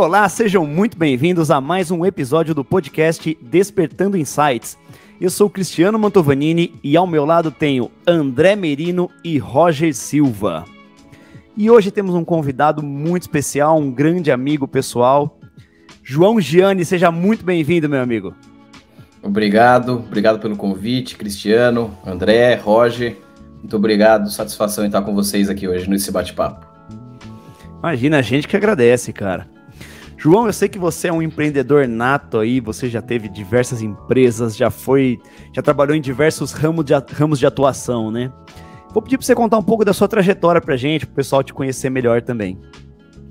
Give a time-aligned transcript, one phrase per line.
[0.00, 4.78] Olá, sejam muito bem-vindos a mais um episódio do podcast Despertando Insights.
[5.20, 10.64] Eu sou Cristiano Mantovanini e ao meu lado tenho André Merino e Roger Silva.
[11.54, 15.38] E hoje temos um convidado muito especial, um grande amigo pessoal,
[16.02, 16.82] João Gianni.
[16.82, 18.34] Seja muito bem-vindo, meu amigo.
[19.22, 23.18] Obrigado, obrigado pelo convite, Cristiano, André, Roger.
[23.58, 26.66] Muito obrigado, satisfação em estar com vocês aqui hoje nesse bate-papo.
[27.80, 29.59] Imagina, a gente que agradece, cara.
[30.22, 34.54] João, eu sei que você é um empreendedor nato aí, você já teve diversas empresas,
[34.54, 35.18] já foi,
[35.50, 38.30] já trabalhou em diversos ramos de, ramos de atuação, né?
[38.92, 41.42] Vou pedir para você contar um pouco da sua trajetória para gente, para o pessoal
[41.42, 42.58] te conhecer melhor também.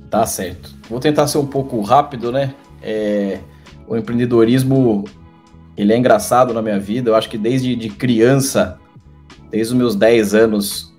[0.10, 0.76] Tá certo.
[0.90, 2.56] Vou tentar ser um pouco rápido, né?
[2.82, 3.38] É,
[3.88, 5.06] o empreendedorismo,
[5.78, 7.12] ele é engraçado na minha vida.
[7.12, 8.80] Eu acho que desde de criança,
[9.52, 10.92] desde os meus 10 anos,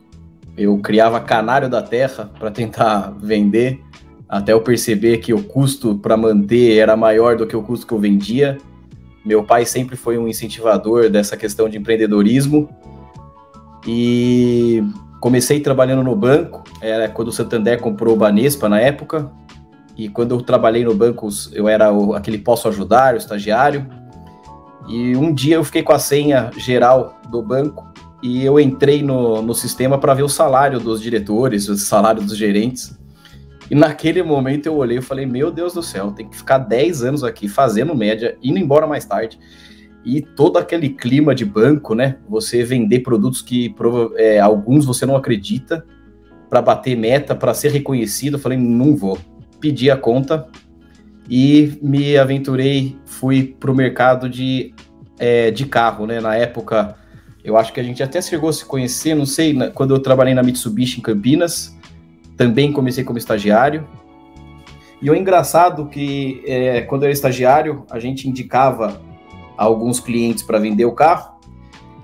[0.56, 3.82] eu criava canário da terra para tentar vender
[4.31, 7.92] até eu perceber que o custo para manter era maior do que o custo que
[7.92, 8.56] eu vendia.
[9.27, 12.70] Meu pai sempre foi um incentivador dessa questão de empreendedorismo
[13.84, 14.84] e
[15.20, 19.31] comecei trabalhando no banco, era quando o Santander comprou o Banespa na época,
[19.97, 23.87] e quando eu trabalhei no banco, eu era o, aquele posso ajudar, o estagiário,
[24.89, 29.42] e um dia eu fiquei com a senha geral do banco e eu entrei no,
[29.42, 33.00] no sistema para ver o salário dos diretores, o salário dos gerentes.
[33.70, 37.04] E naquele momento eu olhei e falei: Meu Deus do céu, tem que ficar 10
[37.04, 39.38] anos aqui fazendo média, indo embora mais tarde.
[40.04, 42.16] E todo aquele clima de banco, né?
[42.28, 43.72] Você vender produtos que
[44.16, 45.86] é, alguns você não acredita,
[46.48, 48.34] para bater meta, para ser reconhecido.
[48.34, 49.16] Eu falei: Não vou.
[49.60, 50.48] Pedi a conta
[51.28, 54.74] e me aventurei, fui para o mercado de,
[55.16, 56.18] é, de carro, né?
[56.18, 56.96] Na época,
[57.44, 60.34] eu acho que a gente até chegou a se conhecer, não sei, quando eu trabalhei
[60.34, 61.78] na Mitsubishi em Campinas
[62.41, 63.87] também comecei como estagiário.
[65.03, 68.98] E o engraçado que é, quando eu era estagiário, a gente indicava
[69.59, 71.38] alguns clientes para vender o carro.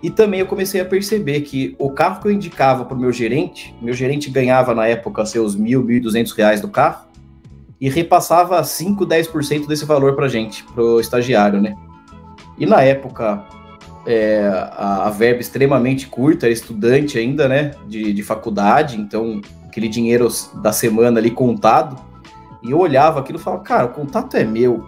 [0.02, 3.10] E também eu comecei a perceber que o carro que eu indicava para o meu
[3.10, 7.06] gerente, meu gerente ganhava na época seus mil, mil duzentos reais do carro
[7.80, 11.74] e repassava 5, 10% desse valor para gente, para o estagiário, né?
[12.58, 13.42] E na época,
[14.06, 19.40] é, a, a verba extremamente curta, era estudante ainda, né, de, de faculdade, então
[19.76, 22.02] aquele dinheiro da semana ali contado,
[22.62, 24.86] e eu olhava aquilo e falava, cara, o contato é meu.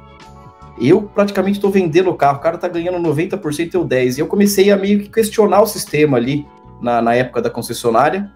[0.81, 4.17] Eu praticamente estou vendendo o carro, o cara tá ganhando 90%, eu 10%.
[4.17, 6.47] E eu comecei a meio que questionar o sistema ali
[6.81, 8.33] na, na época da concessionária.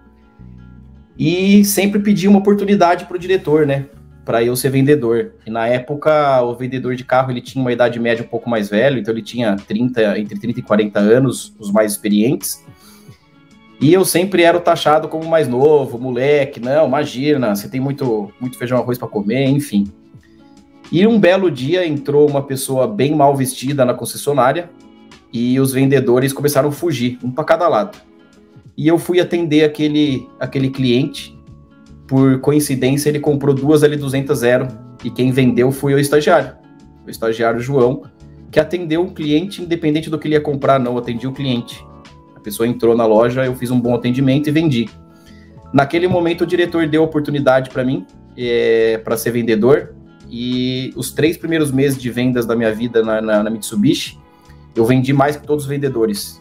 [1.18, 3.86] E sempre pedi uma oportunidade para o diretor, né?
[4.24, 5.32] Para eu ser vendedor.
[5.46, 8.68] E na época, o vendedor de carro ele tinha uma idade média um pouco mais
[8.68, 12.64] velho, então ele tinha 30, entre 30 e 40 anos, os mais experientes.
[13.80, 18.56] E eu sempre era taxado como mais novo, moleque, não, imagina, você tem muito, muito
[18.56, 19.84] feijão arroz para comer, enfim.
[20.90, 24.70] E um belo dia entrou uma pessoa bem mal vestida na concessionária
[25.32, 27.98] e os vendedores começaram a fugir, um para cada lado.
[28.76, 31.36] E eu fui atender aquele, aquele cliente.
[32.06, 34.68] Por coincidência, ele comprou duas L200 zero
[35.02, 36.52] e quem vendeu foi o estagiário,
[37.06, 38.02] o estagiário João,
[38.50, 41.82] que atendeu o cliente independente do que ele ia comprar, não, atendi o cliente
[42.42, 44.88] pessoa entrou na loja, eu fiz um bom atendimento e vendi.
[45.72, 49.94] Naquele momento, o diretor deu oportunidade para mim é, para ser vendedor.
[50.30, 54.18] E os três primeiros meses de vendas da minha vida na, na, na, Mitsubishi,
[54.74, 56.40] eu vendi mais que todos os vendedores.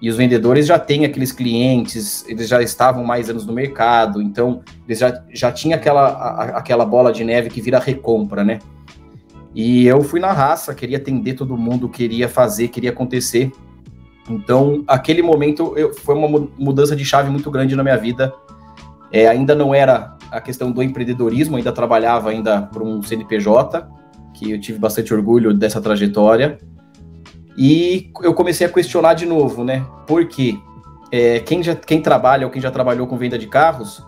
[0.00, 4.62] E os vendedores já têm aqueles clientes, eles já estavam mais anos no mercado, então
[4.86, 8.60] eles já, já tinham aquela, a, aquela bola de neve que vira recompra, né?
[9.52, 13.50] E eu fui na raça, queria atender todo mundo, queria fazer, queria acontecer.
[14.28, 18.32] Então, aquele momento eu, foi uma mudança de chave muito grande na minha vida.
[19.10, 23.88] É, ainda não era a questão do empreendedorismo, ainda trabalhava ainda para um CNPJ,
[24.34, 26.58] que eu tive bastante orgulho dessa trajetória.
[27.56, 29.84] E eu comecei a questionar de novo, né?
[30.06, 30.58] Porque
[31.10, 34.06] é, quem, já, quem trabalha ou quem já trabalhou com venda de carros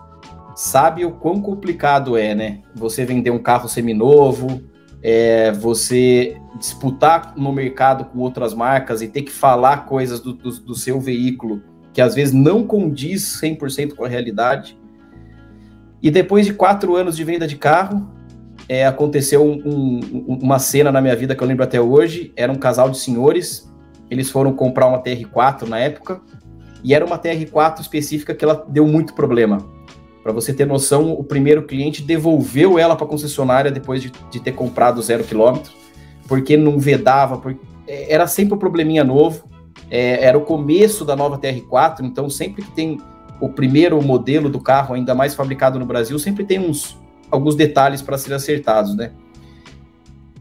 [0.55, 2.59] sabe o quão complicado é, né?
[2.75, 4.61] Você vender um carro seminovo,
[5.03, 10.51] é, você disputar no mercado com outras marcas e ter que falar coisas do, do,
[10.51, 11.61] do seu veículo
[11.93, 14.77] que às vezes não condiz 100% com a realidade.
[16.01, 18.09] E depois de quatro anos de venda de carro,
[18.67, 22.31] é, aconteceu um, um, uma cena na minha vida que eu lembro até hoje.
[22.35, 23.69] Era um casal de senhores,
[24.09, 26.21] eles foram comprar uma TR4 na época,
[26.83, 29.57] e era uma TR4 específica que ela deu muito problema.
[30.23, 34.39] Para você ter noção, o primeiro cliente devolveu ela para a concessionária depois de, de,
[34.39, 35.71] ter comprado zero quilômetro,
[36.27, 39.49] porque não vedava, porque é, era sempre um probleminha novo,
[39.89, 42.99] é, era o começo da nova TR4, então sempre que tem
[43.39, 46.95] o primeiro modelo do carro, ainda mais fabricado no Brasil, sempre tem uns,
[47.31, 49.11] alguns detalhes para serem acertados, né?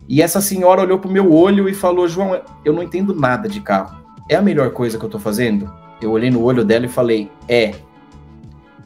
[0.06, 3.60] E essa senhora olhou pro meu olho e falou: João, eu não entendo nada de
[3.60, 3.96] carro.
[4.28, 5.72] É a melhor coisa que eu tô fazendo?
[6.02, 7.72] Eu olhei no olho dela e falei: É.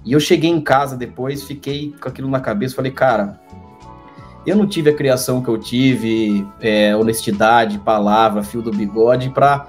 [0.05, 3.41] E eu cheguei em casa depois, fiquei com aquilo na cabeça, falei: Cara,
[4.47, 9.69] eu não tive a criação que eu tive, é, honestidade, palavra, fio do bigode, para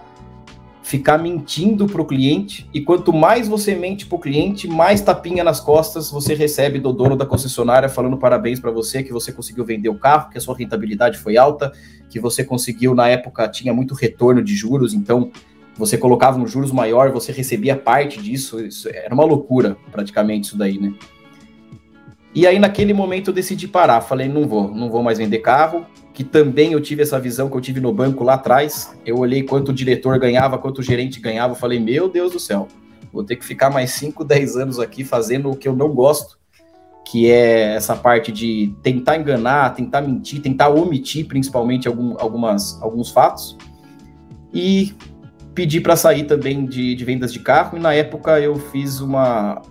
[0.83, 2.69] ficar mentindo para o cliente.
[2.73, 6.93] E quanto mais você mente para o cliente, mais tapinha nas costas você recebe do
[6.93, 10.41] dono da concessionária falando parabéns para você, que você conseguiu vender o carro, que a
[10.41, 11.71] sua rentabilidade foi alta,
[12.07, 15.31] que você conseguiu, na época, tinha muito retorno de juros, então
[15.77, 18.59] você colocava um juros maior, você recebia parte disso.
[18.65, 20.93] Isso era uma loucura, praticamente, isso daí, né?
[22.33, 24.01] E aí, naquele momento, eu decidi parar.
[24.01, 25.85] Falei, não vou, não vou mais vender carro.
[26.13, 28.93] Que também eu tive essa visão que eu tive no banco lá atrás.
[29.05, 31.55] Eu olhei quanto o diretor ganhava, quanto o gerente ganhava.
[31.55, 32.67] Falei, meu Deus do céu,
[33.11, 36.37] vou ter que ficar mais 5, 10 anos aqui fazendo o que eu não gosto,
[37.05, 43.11] que é essa parte de tentar enganar, tentar mentir, tentar omitir principalmente algum, algumas, alguns
[43.11, 43.57] fatos.
[44.53, 44.93] E
[45.55, 47.77] pedi para sair também de, de vendas de carro.
[47.77, 49.61] E na época eu fiz uma,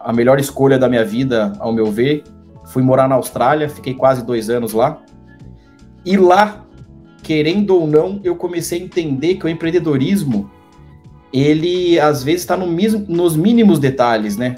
[0.00, 2.22] a melhor escolha da minha vida, ao meu ver.
[2.66, 5.02] Fui morar na Austrália, fiquei quase dois anos lá.
[6.06, 6.64] E lá,
[7.22, 10.50] querendo ou não, eu comecei a entender que o empreendedorismo,
[11.32, 12.66] ele às vezes está no
[13.08, 14.54] nos mínimos detalhes, né?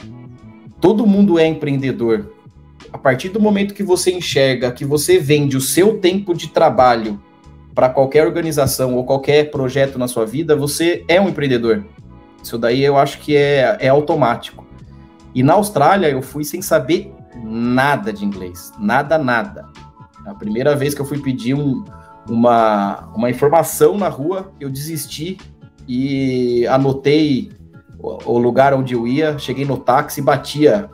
[0.81, 2.35] Todo mundo é empreendedor.
[2.93, 7.21] A partir do momento que você enxerga que você vende o seu tempo de trabalho
[7.77, 11.85] para qualquer organização ou qualquer projeto na sua vida, você é um empreendedor.
[12.43, 14.67] Isso daí eu acho que é, é automático.
[15.35, 17.13] E na Austrália eu fui sem saber
[17.45, 19.69] nada de inglês, nada, nada.
[20.25, 21.85] A primeira vez que eu fui pedir um,
[22.27, 25.37] uma, uma informação na rua, eu desisti
[25.87, 27.53] e anotei
[27.99, 30.89] o, o lugar onde eu ia, cheguei no táxi, batia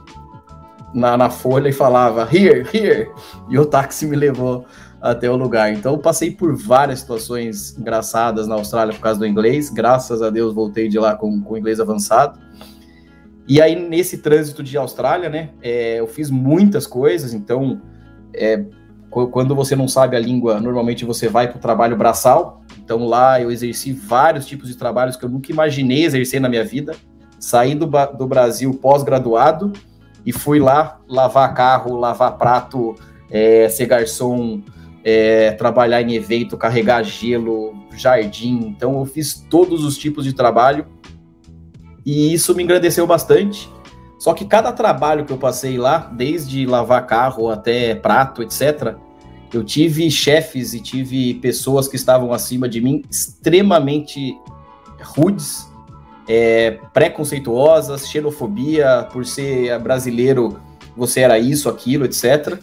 [0.93, 3.08] na, na folha e falava here, here,
[3.49, 4.67] e o táxi me levou
[5.03, 5.73] até o lugar.
[5.73, 9.69] Então, eu passei por várias situações engraçadas na Austrália por causa do inglês.
[9.69, 12.39] Graças a Deus, voltei de lá com, com inglês avançado.
[13.49, 17.83] E aí, nesse trânsito de Austrália, né, é, eu fiz muitas coisas, então,
[18.33, 18.65] é,
[19.11, 22.63] quando você não sabe a língua, normalmente você vai para o trabalho braçal.
[22.83, 26.65] Então, lá eu exerci vários tipos de trabalhos que eu nunca imaginei exercer na minha
[26.65, 26.95] vida.
[27.39, 29.73] Saí do, do Brasil pós-graduado
[30.25, 32.95] e fui lá lavar carro, lavar prato,
[33.29, 34.63] é, ser garçom,
[35.05, 38.67] é, trabalhar em evento, carregar gelo, jardim.
[38.67, 40.87] Então, eu fiz todos os tipos de trabalho
[42.05, 43.71] e isso me engrandeceu bastante.
[44.19, 48.95] Só que cada trabalho que eu passei lá, desde lavar carro até prato, etc.,
[49.53, 54.35] eu tive chefes e tive pessoas que estavam acima de mim extremamente
[55.03, 55.71] rudes,
[56.27, 60.59] é, preconceituosas, xenofobia, por ser brasileiro,
[60.97, 62.59] você era isso, aquilo, etc.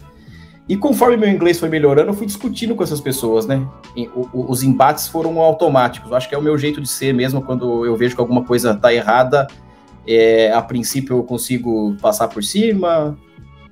[0.70, 3.66] E conforme meu inglês foi melhorando, eu fui discutindo com essas pessoas, né?
[4.32, 6.08] Os embates foram automáticos.
[6.08, 8.44] Eu acho que é o meu jeito de ser mesmo quando eu vejo que alguma
[8.44, 9.48] coisa tá errada.
[10.06, 13.18] É, a princípio eu consigo passar por cima,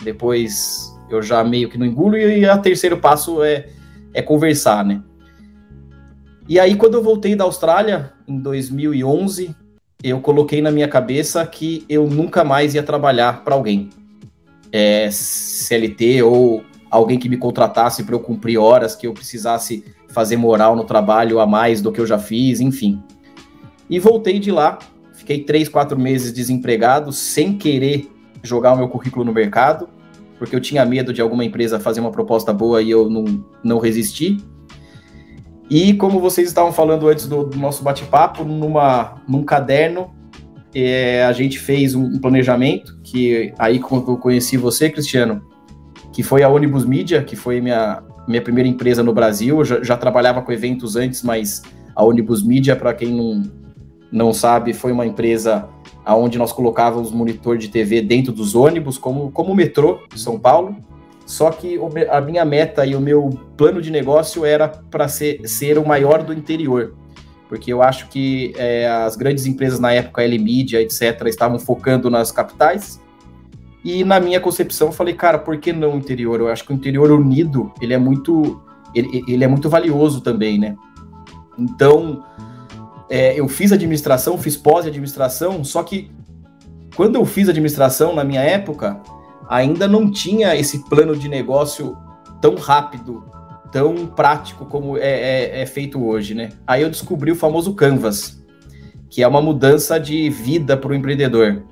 [0.02, 3.68] depois eu já meio que não engulo, e o terceiro passo é,
[4.12, 5.00] é conversar, né?
[6.48, 9.54] E aí, quando eu voltei da Austrália, em 2011,
[10.02, 13.88] eu coloquei na minha cabeça que eu nunca mais ia trabalhar para alguém.
[14.72, 20.36] É, CLT ou alguém que me contratasse para eu cumprir horas que eu precisasse fazer
[20.36, 23.02] moral no trabalho a mais do que eu já fiz, enfim.
[23.88, 24.78] E voltei de lá,
[25.14, 28.10] fiquei três, quatro meses desempregado, sem querer
[28.42, 29.88] jogar o meu currículo no mercado,
[30.38, 33.78] porque eu tinha medo de alguma empresa fazer uma proposta boa e eu não, não
[33.78, 34.38] resisti.
[35.70, 40.14] E como vocês estavam falando antes do, do nosso bate-papo, numa, num caderno,
[40.74, 45.42] é, a gente fez um, um planejamento, que aí quando eu conheci você, Cristiano,
[46.18, 49.58] que foi a Ônibus Media, que foi minha, minha primeira empresa no Brasil.
[49.58, 51.62] Eu já, já trabalhava com eventos antes, mas
[51.94, 53.44] a Ônibus Media, para quem não,
[54.10, 55.68] não sabe, foi uma empresa
[56.04, 60.40] onde nós colocávamos monitor de TV dentro dos ônibus, como, como o metrô de São
[60.40, 60.74] Paulo.
[61.24, 61.78] Só que
[62.10, 66.24] a minha meta e o meu plano de negócio era para ser, ser o maior
[66.24, 66.96] do interior.
[67.48, 72.10] Porque eu acho que é, as grandes empresas na época, L Media, etc., estavam focando
[72.10, 73.00] nas capitais
[73.84, 76.40] e na minha concepção, eu falei, cara, por que não o interior?
[76.40, 78.60] Eu acho que o interior unido, ele é muito,
[78.94, 80.76] ele, ele é muito valioso também, né?
[81.56, 82.24] Então,
[83.08, 86.10] é, eu fiz administração, fiz pós-administração, só que
[86.96, 89.00] quando eu fiz administração, na minha época,
[89.48, 91.96] ainda não tinha esse plano de negócio
[92.40, 93.24] tão rápido,
[93.70, 96.50] tão prático como é, é, é feito hoje, né?
[96.66, 98.42] Aí eu descobri o famoso Canvas,
[99.08, 101.62] que é uma mudança de vida para o empreendedor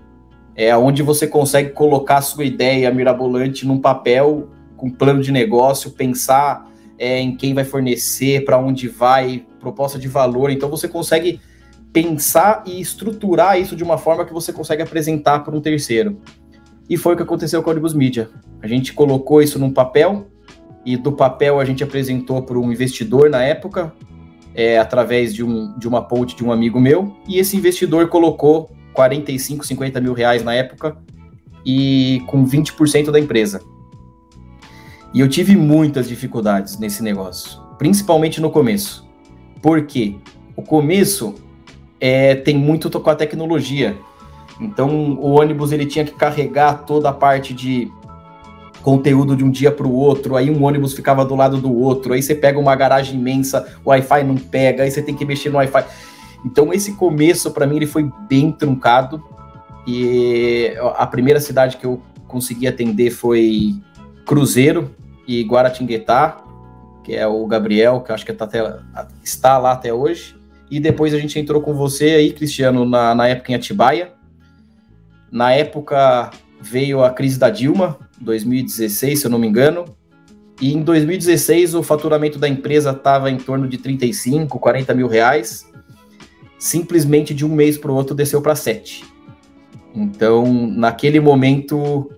[0.57, 5.91] é onde você consegue colocar a sua ideia mirabolante num papel com plano de negócio,
[5.91, 6.67] pensar
[6.99, 10.51] é, em quem vai fornecer, para onde vai, proposta de valor.
[10.51, 11.41] Então você consegue
[11.93, 16.19] pensar e estruturar isso de uma forma que você consegue apresentar para um terceiro.
[16.89, 18.31] E foi o que aconteceu com a Oribus Media.
[18.63, 20.27] A gente colocou isso num papel
[20.85, 23.93] e do papel a gente apresentou para um investidor na época,
[24.55, 28.71] é, através de, um, de uma ponte de um amigo meu, e esse investidor colocou
[28.97, 30.97] 45, 50 mil reais na época
[31.65, 33.61] e com 20% da empresa.
[35.13, 39.07] E eu tive muitas dificuldades nesse negócio, principalmente no começo.
[39.63, 40.17] Porque
[40.57, 41.35] o começo
[42.01, 43.97] é, tem muito com a tecnologia.
[44.61, 47.91] Então o ônibus ele tinha que carregar toda a parte de
[48.83, 52.13] conteúdo de um dia para o outro, aí um ônibus ficava do lado do outro,
[52.13, 55.51] aí você pega uma garagem imensa, o Wi-Fi não pega, aí você tem que mexer
[55.51, 55.85] no Wi-Fi.
[56.47, 59.21] Então esse começo para mim ele foi bem truncado
[59.85, 63.75] e a primeira cidade que eu consegui atender foi
[64.25, 64.95] Cruzeiro
[65.27, 66.41] e Guaratinguetá,
[67.03, 68.79] que é o Gabriel, que acho que tá até,
[69.25, 70.37] está lá até hoje.
[70.71, 74.13] E depois a gente entrou com você aí, Cristiano, na, na época em Atibaia.
[75.31, 79.85] Na época veio a crise da Dilma, 2016, se eu não me engano.
[80.61, 85.67] E em 2016 o faturamento da empresa estava em torno de 35, 40 mil reais
[86.59, 89.05] simplesmente de um mês para o outro desceu para sete.
[89.95, 92.11] Então, naquele momento,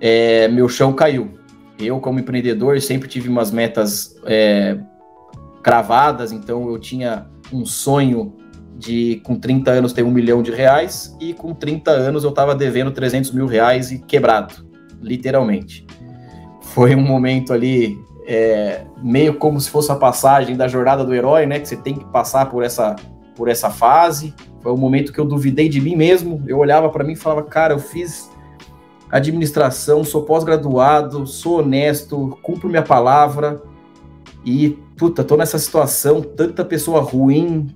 [0.00, 1.30] é, meu chão caiu.
[1.78, 4.78] Eu, como empreendedor, sempre tive umas metas é,
[5.62, 8.34] cravadas, então eu tinha um sonho
[8.76, 12.54] de, com 30 anos, ter um milhão de reais, e com 30 anos eu estava
[12.54, 14.54] devendo 300 mil reais e quebrado,
[15.00, 15.86] literalmente.
[16.60, 21.46] Foi um momento ali, é, meio como se fosse a passagem da jornada do herói,
[21.46, 21.60] né?
[21.60, 22.96] Que você tem que passar por essa
[23.36, 24.34] por essa fase.
[24.60, 26.42] Foi o momento que eu duvidei de mim mesmo.
[26.48, 28.30] Eu olhava para mim e falava, cara, eu fiz
[29.10, 33.62] administração, sou pós-graduado, sou honesto, cumpro minha palavra.
[34.44, 37.68] E, puta, tô nessa situação, tanta pessoa ruim,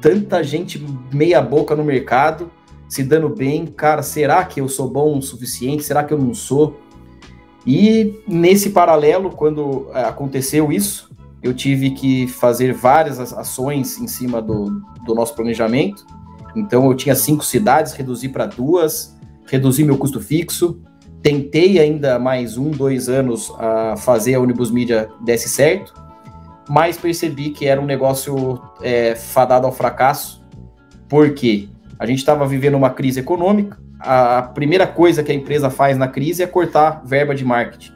[0.00, 2.50] tanta gente meia boca no mercado,
[2.88, 3.66] se dando bem.
[3.66, 5.82] Cara, será que eu sou bom o suficiente?
[5.82, 6.78] Será que eu não sou?
[7.66, 11.10] E nesse paralelo, quando é, aconteceu isso,
[11.42, 16.06] eu tive que fazer várias ações em cima do, do nosso planejamento.
[16.54, 20.80] Então, eu tinha cinco cidades, reduzi para duas, reduzi meu custo fixo.
[21.20, 25.94] Tentei ainda mais um, dois anos a fazer a Unibus Media desse certo,
[26.68, 30.44] mas percebi que era um negócio é, fadado ao fracasso,
[31.08, 31.68] porque
[31.98, 33.80] a gente estava vivendo uma crise econômica.
[34.00, 37.92] A primeira coisa que a empresa faz na crise é cortar verba de marketing.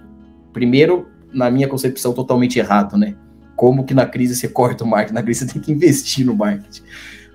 [0.53, 3.17] Primeiro, na minha concepção, totalmente errado, né?
[3.57, 6.37] Como que na crise você corta o marketing, na crise você tem que investir no
[6.37, 6.83] marketing.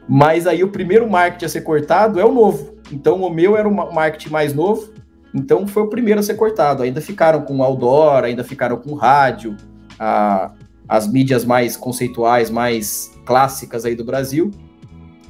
[0.08, 2.76] Mas aí o primeiro marketing a ser cortado é o novo.
[2.92, 4.94] Então o meu era o marketing mais novo,
[5.34, 6.84] então foi o primeiro a ser cortado.
[6.84, 9.56] Ainda ficaram com outdoor, ainda ficaram com rádio,
[10.00, 10.52] a,
[10.88, 14.52] as mídias mais conceituais, mais clássicas aí do Brasil.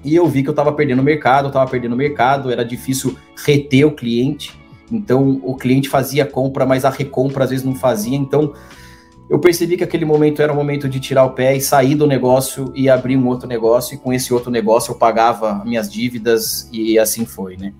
[0.03, 3.91] E eu vi que eu estava perdendo mercado, estava perdendo mercado, era difícil reter o
[3.91, 4.59] cliente.
[4.91, 8.17] Então o cliente fazia compra, mas a recompra às vezes não fazia.
[8.17, 8.53] Então
[9.31, 12.05] eu percebi que aquele momento era o momento de tirar o pé e sair do
[12.05, 16.67] negócio e abrir um outro negócio, e com esse outro negócio eu pagava minhas dívidas
[16.69, 17.73] e assim foi, né?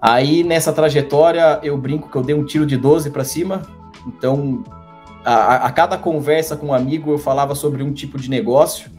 [0.00, 3.62] Aí nessa trajetória eu brinco que eu dei um tiro de 12 para cima,
[4.04, 4.64] então
[5.24, 8.90] a, a, cada conversa com um amigo eu falava sobre um tipo de negócio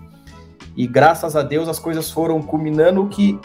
[0.77, 3.37] e graças a Deus as coisas foram culminando que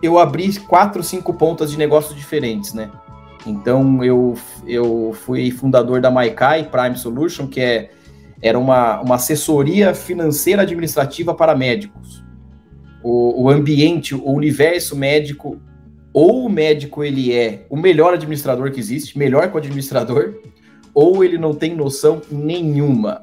[0.00, 2.88] eu abri quatro, cinco pontas de negócios diferentes, né?
[3.46, 4.34] Então eu,
[4.66, 7.90] eu fui fundador da Maikai Prime Solution, que é,
[8.42, 12.22] era uma, uma assessoria financeira administrativa para médicos.
[13.02, 15.60] O, o ambiente, o universo médico,
[16.12, 20.34] ou o médico ele é o melhor administrador que existe, melhor que o administrador,
[20.92, 23.22] ou ele não tem noção nenhuma.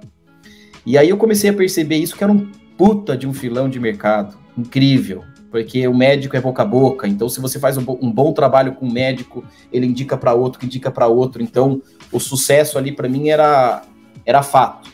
[0.86, 3.80] E aí eu comecei a perceber isso que era um puta de um filão de
[3.80, 5.24] mercado, incrível
[5.56, 7.08] porque o médico é boca a boca.
[7.08, 10.60] Então, se você faz um, um bom trabalho com o médico, ele indica para outro,
[10.60, 11.42] que indica para outro.
[11.42, 11.82] Então,
[12.12, 13.84] o sucesso ali para mim era,
[14.26, 14.90] era fato.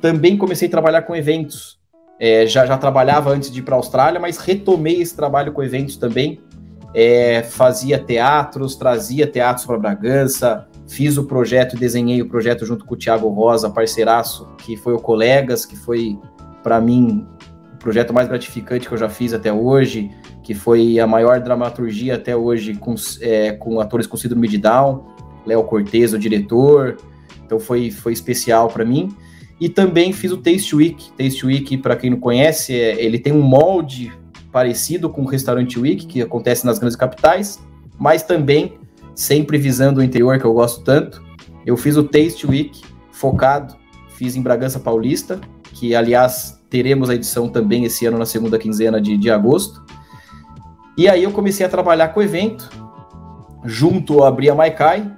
[0.00, 1.78] Também comecei a trabalhar com eventos.
[2.18, 5.62] É, já, já trabalhava antes de ir para a Austrália, mas retomei esse trabalho com
[5.62, 6.40] eventos também.
[6.94, 12.94] É, fazia teatros, trazia teatros para Bragança, fiz o projeto, desenhei o projeto junto com
[12.94, 16.18] o Thiago Rosa, parceiraço, que foi o Colegas, que foi
[16.62, 17.26] para mim
[17.86, 20.10] projeto mais gratificante que eu já fiz até hoje,
[20.42, 25.04] que foi a maior dramaturgia até hoje com, é, com atores com síndrome de Down,
[25.46, 26.96] Léo Cortez, o diretor,
[27.44, 29.14] então foi, foi especial para mim.
[29.60, 31.12] E também fiz o Taste Week.
[31.12, 34.12] Taste Week, para quem não conhece, é, ele tem um molde
[34.50, 37.60] parecido com o Restaurante Week, que acontece nas grandes capitais,
[37.96, 38.80] mas também,
[39.14, 41.22] sempre visando o interior, que eu gosto tanto,
[41.64, 43.76] eu fiz o Taste Week, focado,
[44.08, 45.40] fiz em Bragança Paulista,
[45.72, 49.84] que, aliás, teremos a edição também esse ano na segunda quinzena de, de agosto.
[50.96, 52.70] E aí eu comecei a trabalhar com o evento,
[53.64, 55.10] junto a Bria Maikai.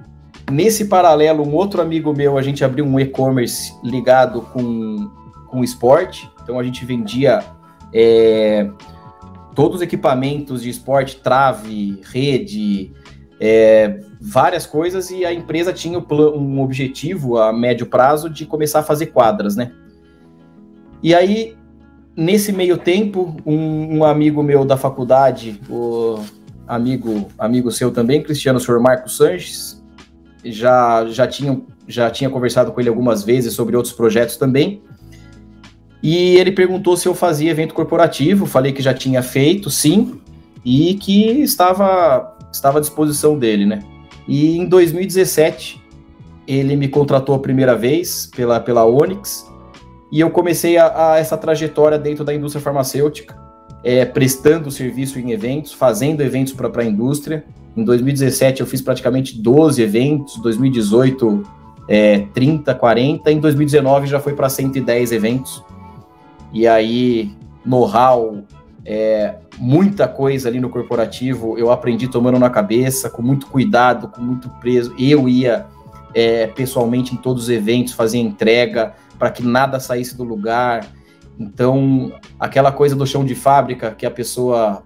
[0.51, 5.11] Nesse paralelo, um outro amigo meu, a gente abriu um e-commerce ligado com,
[5.47, 6.29] com esporte.
[6.43, 7.45] Então a gente vendia
[7.93, 8.71] é,
[9.55, 12.93] todos os equipamentos de esporte, trave, rede,
[13.41, 18.83] é, várias coisas, e a empresa tinha um objetivo a médio prazo de começar a
[18.83, 19.73] fazer quadras, né?
[21.03, 21.57] E aí,
[22.17, 26.19] nesse meio tempo, um, um amigo meu da faculdade, o
[26.67, 29.83] amigo, amigo seu também, Cristiano Senhor Marcos Sanches,
[30.45, 34.83] já, já, tinha, já tinha conversado com ele algumas vezes sobre outros projetos também.
[36.03, 40.21] E ele perguntou se eu fazia evento corporativo, falei que já tinha feito, sim,
[40.65, 43.81] e que estava, estava à disposição dele, né?
[44.27, 45.83] E em 2017,
[46.47, 49.47] ele me contratou a primeira vez pela, pela Onyx,
[50.11, 53.37] e eu comecei a, a essa trajetória dentro da indústria farmacêutica,
[53.85, 57.45] é, prestando serviço em eventos, fazendo eventos para a indústria.
[57.77, 61.43] Em 2017 eu fiz praticamente 12 eventos, 2018
[61.89, 65.63] é, 30, 40, em 2019 já foi para 110 eventos.
[66.53, 67.31] E aí,
[67.65, 68.43] know-how,
[68.85, 74.21] é, muita coisa ali no corporativo eu aprendi tomando na cabeça, com muito cuidado, com
[74.21, 74.95] muito preso.
[74.99, 75.67] Eu ia
[76.15, 80.87] é, pessoalmente em todos os eventos, fazia entrega para que nada saísse do lugar.
[81.39, 84.83] Então, aquela coisa do chão de fábrica que a pessoa,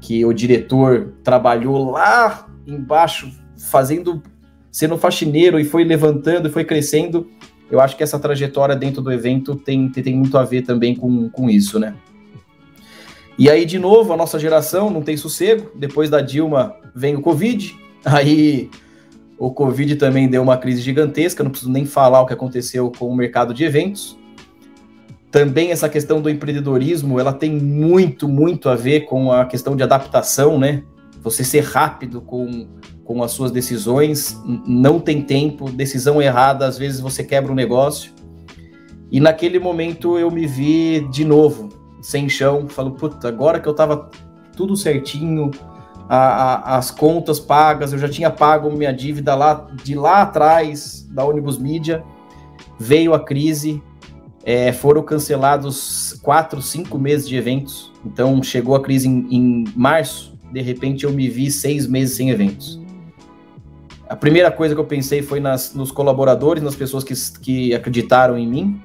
[0.00, 3.30] que o diretor trabalhou lá embaixo,
[3.70, 4.22] fazendo,
[4.70, 7.28] sendo faxineiro e foi levantando e foi crescendo,
[7.70, 11.28] eu acho que essa trajetória dentro do evento tem, tem muito a ver também com,
[11.30, 11.94] com isso, né?
[13.38, 15.70] E aí, de novo, a nossa geração não tem sossego.
[15.74, 17.74] Depois da Dilma vem o Covid.
[18.04, 18.68] Aí
[19.44, 21.42] o Covid também deu uma crise gigantesca.
[21.42, 24.16] Não preciso nem falar o que aconteceu com o mercado de eventos.
[25.32, 29.82] Também essa questão do empreendedorismo, ela tem muito, muito a ver com a questão de
[29.82, 30.84] adaptação, né?
[31.22, 32.68] Você ser rápido com
[33.04, 38.12] com as suas decisões, não tem tempo, decisão errada, às vezes você quebra um negócio.
[39.10, 41.68] E naquele momento eu me vi de novo,
[42.00, 44.08] sem chão, falo, puta, agora que eu tava
[44.56, 45.50] tudo certinho,
[46.08, 51.06] a, a, as contas pagas, eu já tinha pago minha dívida lá de lá atrás
[51.10, 52.02] da Ônibus Mídia,
[52.78, 53.82] veio a crise,
[54.44, 60.38] é, foram cancelados quatro, cinco meses de eventos, então chegou a crise em, em março,
[60.52, 62.82] de repente eu me vi seis meses sem eventos.
[64.12, 68.36] A primeira coisa que eu pensei foi nas, nos colaboradores, nas pessoas que, que acreditaram
[68.36, 68.78] em mim.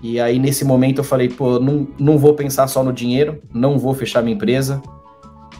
[0.00, 3.76] E aí, nesse momento, eu falei, pô, não, não vou pensar só no dinheiro, não
[3.76, 4.80] vou fechar minha empresa.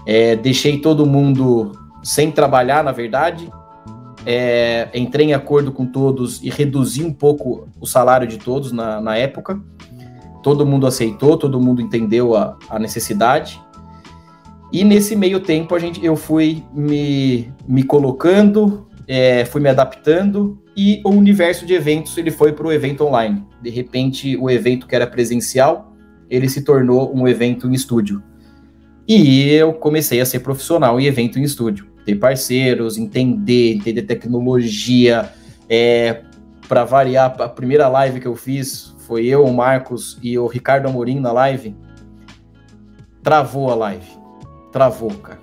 [0.07, 3.51] É, deixei todo mundo sem trabalhar, na verdade.
[4.25, 9.01] É, entrei em acordo com todos e reduzi um pouco o salário de todos na,
[9.01, 9.61] na época.
[10.43, 13.61] Todo mundo aceitou, todo mundo entendeu a, a necessidade.
[14.73, 20.59] E nesse meio tempo a gente, eu fui me, me colocando, é, fui me adaptando
[20.77, 23.45] e o universo de eventos ele foi para o evento online.
[23.63, 25.97] De repente o evento que era presencial
[26.29, 28.23] ele se tornou um evento em estúdio.
[29.07, 35.33] E eu comecei a ser profissional em evento em estúdio, ter parceiros, entender, entender tecnologia.
[35.69, 36.23] É,
[36.69, 40.89] para variar, a primeira live que eu fiz foi eu, o Marcos e o Ricardo
[40.89, 41.77] Amorim na live.
[43.23, 44.27] Travou a live
[44.77, 45.39] travou, cara.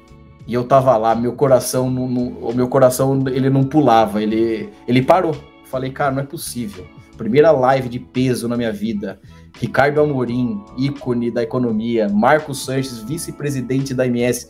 [0.46, 4.70] E eu tava lá, meu coração, não, não, o meu coração, ele não pulava, ele,
[4.88, 5.36] ele parou.
[5.66, 6.86] Falei, cara, não é possível.
[7.18, 9.20] Primeira live de peso na minha vida.
[9.58, 12.10] Ricardo Amorim, ícone da economia.
[12.10, 14.50] Marcos Sanches, vice-presidente da MS.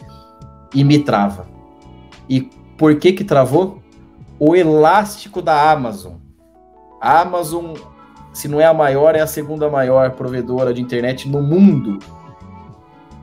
[0.74, 1.48] E me trava.
[2.30, 2.42] E
[2.78, 3.82] por que que travou?
[4.40, 6.14] O elástico da Amazon.
[7.02, 7.74] A Amazon,
[8.34, 12.00] se não é a maior, é a segunda maior provedora de internet no mundo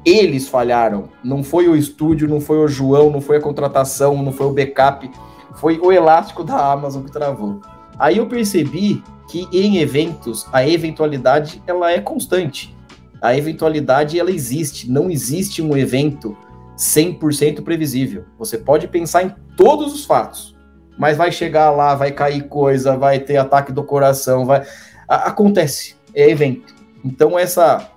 [0.04, 1.04] eles falharam.
[1.22, 4.52] Não foi o estúdio, não foi o João, não foi a contratação, não foi o
[4.52, 5.10] backup,
[5.54, 7.60] foi o elástico da Amazon que travou.
[7.98, 12.76] Aí eu percebi que em eventos a eventualidade ela é constante.
[13.22, 16.36] A eventualidade ela existe, não existe um evento
[16.76, 18.24] 100% previsível.
[18.36, 20.56] Você pode pensar em todos os fatos,
[20.98, 24.66] mas vai chegar lá, vai cair coisa, vai ter ataque do coração, vai
[25.06, 26.74] acontece, é evento.
[27.04, 27.88] Então essa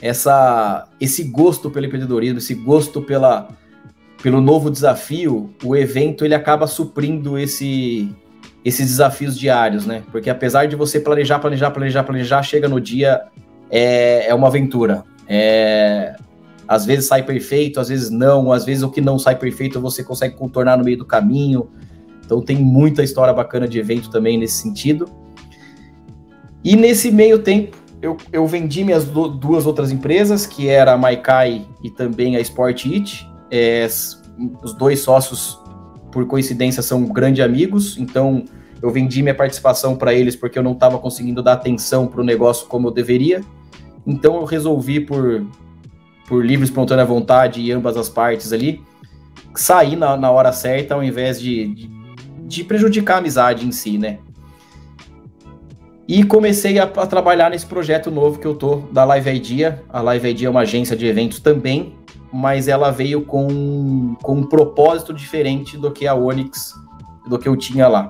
[0.00, 3.48] essa, esse gosto pelo empreendedorismo, esse gosto pela,
[4.22, 8.14] pelo novo desafio, o evento ele acaba suprindo esse,
[8.66, 10.02] esses desafios diários, né?
[10.10, 13.22] Porque apesar de você planejar, planejar, planejar, planejar, chega no dia,
[13.70, 15.04] é, é uma aventura.
[15.28, 16.16] É,
[16.66, 20.02] às vezes sai perfeito, às vezes não, às vezes o que não sai perfeito você
[20.02, 21.70] consegue contornar no meio do caminho.
[22.24, 25.08] Então tem muita história bacana de evento também nesse sentido.
[26.64, 31.64] E nesse meio tempo, eu, eu vendi minhas duas outras empresas, que era a Maikai
[31.84, 33.30] e também a Sport It.
[33.48, 33.86] É,
[34.60, 35.56] os dois sócios,
[36.10, 38.44] por coincidência, são grandes amigos, então
[38.82, 42.24] eu vendi minha participação para eles porque eu não estava conseguindo dar atenção para o
[42.24, 43.42] negócio como eu deveria.
[44.06, 45.46] Então eu resolvi, por,
[46.28, 48.82] por livre espontânea vontade e ambas as partes ali,
[49.54, 51.90] sair na, na hora certa ao invés de, de,
[52.46, 54.18] de, prejudicar a amizade em si, né?
[56.06, 59.82] E comecei a, a, trabalhar nesse projeto novo que eu tô da Live Idea.
[59.88, 61.96] A Live Idea é uma agência de eventos também,
[62.32, 66.74] mas ela veio com, com um propósito diferente do que a Onyx,
[67.28, 68.08] do que eu tinha lá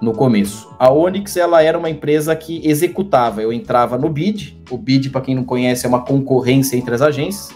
[0.00, 0.74] no começo.
[0.78, 3.42] A Onyx ela era uma empresa que executava.
[3.42, 4.60] Eu entrava no bid.
[4.70, 7.54] O bid, para quem não conhece, é uma concorrência entre as agências.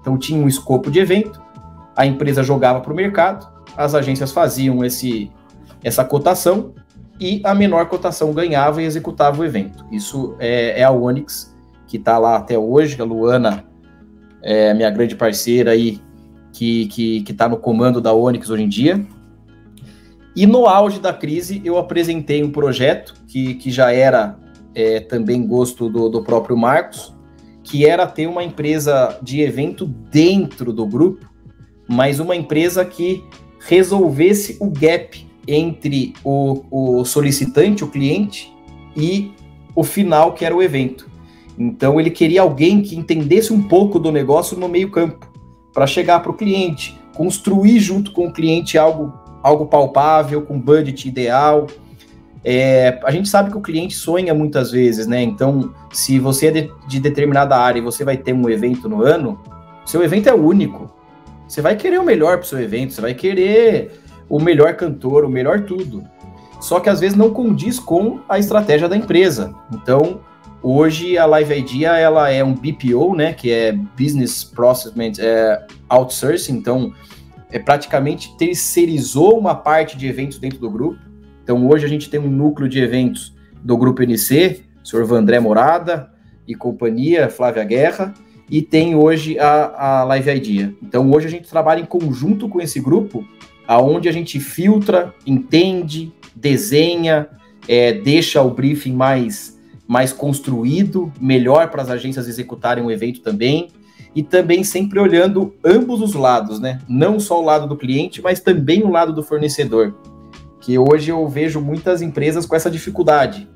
[0.00, 1.40] Então tinha um escopo de evento.
[1.96, 3.46] A empresa jogava para o mercado.
[3.76, 5.30] As agências faziam esse
[5.82, 6.72] essa cotação
[7.18, 9.84] e a menor cotação ganhava e executava o evento.
[9.90, 11.54] Isso é, é a Onyx
[11.86, 13.00] que está lá até hoje.
[13.00, 13.64] A Luana
[14.42, 16.00] é minha grande parceira aí
[16.52, 19.06] que que está no comando da Onyx hoje em dia.
[20.34, 24.38] E no auge da crise, eu apresentei um projeto que, que já era
[24.74, 27.14] é, também gosto do, do próprio Marcos,
[27.62, 31.30] que era ter uma empresa de evento dentro do grupo,
[31.86, 33.22] mas uma empresa que
[33.60, 38.52] resolvesse o gap entre o, o solicitante, o cliente,
[38.96, 39.32] e
[39.74, 41.10] o final, que era o evento.
[41.58, 45.30] Então ele queria alguém que entendesse um pouco do negócio no meio campo,
[45.72, 51.08] para chegar para o cliente, construir junto com o cliente algo algo palpável, com budget
[51.08, 51.66] ideal.
[52.44, 55.22] É, a gente sabe que o cliente sonha muitas vezes, né?
[55.22, 59.02] Então, se você é de, de, determinada área e você vai ter um evento no
[59.02, 59.40] ano,
[59.86, 60.90] seu evento é único.
[61.46, 65.28] Você vai querer o melhor para seu evento, você vai querer o melhor cantor, o
[65.28, 66.02] melhor tudo.
[66.60, 69.54] Só que às vezes não condiz com a estratégia da empresa.
[69.72, 70.20] Então,
[70.62, 73.32] hoje a Live Idea ela é um BPO, né?
[73.32, 76.54] Que é Business Process é, Outsourcing.
[76.54, 76.92] Então,
[77.52, 80.98] é, praticamente terceirizou uma parte de eventos dentro do grupo.
[81.44, 85.38] Então hoje a gente tem um núcleo de eventos do grupo NC, o senhor Vandré
[85.38, 86.10] Morada
[86.48, 88.14] e companhia, Flávia Guerra,
[88.50, 90.74] e tem hoje a, a Live Idea.
[90.82, 93.24] Então hoje a gente trabalha em conjunto com esse grupo,
[93.68, 97.28] aonde a gente filtra, entende, desenha,
[97.68, 103.68] é, deixa o briefing mais, mais construído, melhor para as agências executarem o evento também
[104.14, 106.78] e também sempre olhando ambos os lados, né?
[106.88, 109.94] Não só o lado do cliente, mas também o lado do fornecedor.
[110.60, 113.48] Que hoje eu vejo muitas empresas com essa dificuldade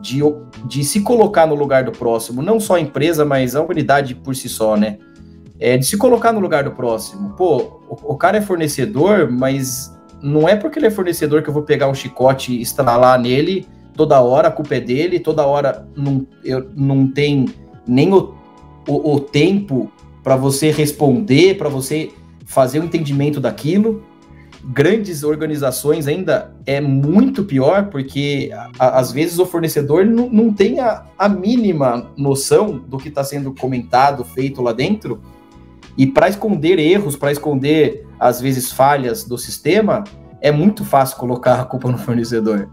[0.00, 0.20] de,
[0.66, 4.34] de se colocar no lugar do próximo, não só a empresa, mas a unidade por
[4.34, 4.98] si só, né?
[5.58, 7.30] É de se colocar no lugar do próximo.
[7.30, 9.92] Pô, o, o cara é fornecedor, mas
[10.22, 13.66] não é porque ele é fornecedor que eu vou pegar um chicote e instalar nele
[13.96, 17.46] toda hora, a culpa é dele, toda hora não, eu, não tem
[17.86, 18.34] nem o,
[18.86, 19.90] o, o tempo
[20.26, 22.10] para você responder, para você
[22.46, 24.02] fazer o um entendimento daquilo.
[24.64, 31.04] Grandes organizações ainda é muito pior, porque a, às vezes o fornecedor não, tem a,
[31.16, 35.22] a mínima noção do que está sendo comentado, feito lá dentro.
[35.96, 40.02] E para esconder erros, para esconder, às vezes, falhas do sistema,
[40.40, 42.68] é muito fácil colocar a culpa no fornecedor.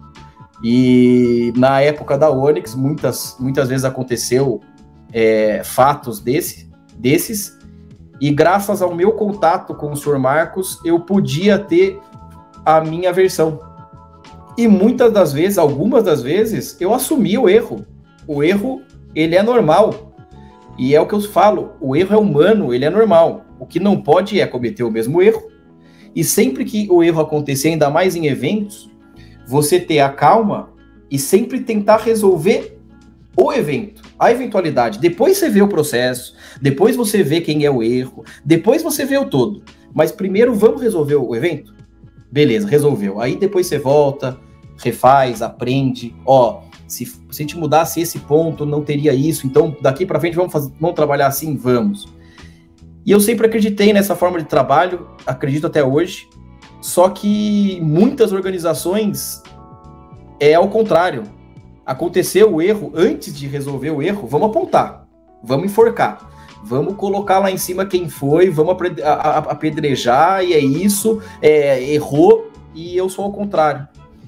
[0.64, 4.60] E na época da Onyx, muitas, muitas vezes aconteceu
[5.12, 6.73] é, fatos desse,
[7.04, 7.60] desses,
[8.22, 10.18] e graças ao meu contato com o Sr.
[10.18, 12.00] Marcos, eu podia ter
[12.66, 13.60] a minha versão.
[14.58, 17.86] E muitas das vezes, algumas das vezes, eu assumi o erro.
[18.26, 18.82] O erro,
[19.14, 20.14] ele é normal.
[20.78, 23.44] E é o que eu falo, o erro é humano, ele é normal.
[23.60, 25.44] O que não pode é cometer o mesmo erro.
[26.16, 28.90] E sempre que o erro acontecer, ainda mais em eventos,
[29.46, 30.70] você ter a calma
[31.12, 32.80] e sempre tentar resolver
[33.36, 35.00] o evento, a eventualidade.
[35.00, 39.18] Depois você vê o processo, depois você vê quem é o erro, depois você vê
[39.18, 39.64] o todo.
[39.94, 41.74] Mas primeiro vamos resolver o evento?
[42.32, 43.22] Beleza, resolveu.
[43.22, 44.40] Aí depois você volta,
[44.78, 46.16] refaz, aprende.
[46.26, 49.46] Ó, se, se a gente mudasse esse ponto, não teria isso.
[49.46, 51.56] Então daqui para frente vamos, fazer, vamos trabalhar assim?
[51.56, 52.12] Vamos.
[53.06, 56.28] E eu sempre acreditei nessa forma de trabalho, acredito até hoje.
[56.82, 59.42] Só que muitas organizações
[60.40, 61.24] é ao contrário
[61.86, 65.06] aconteceu o erro, antes de resolver o erro, vamos apontar,
[65.44, 66.30] vamos enforcar,
[66.64, 68.76] vamos colocar lá em cima quem foi, vamos
[69.50, 73.88] apedrejar, e é isso, é, errou, e eu sou ao contrário.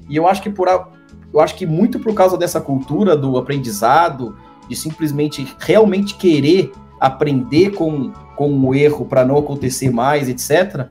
[0.10, 0.88] E eu acho que por a,
[1.34, 4.38] eu acho que muito por causa dessa cultura do aprendizado,
[4.70, 10.88] de simplesmente realmente querer aprender com, com o erro para não acontecer mais, etc.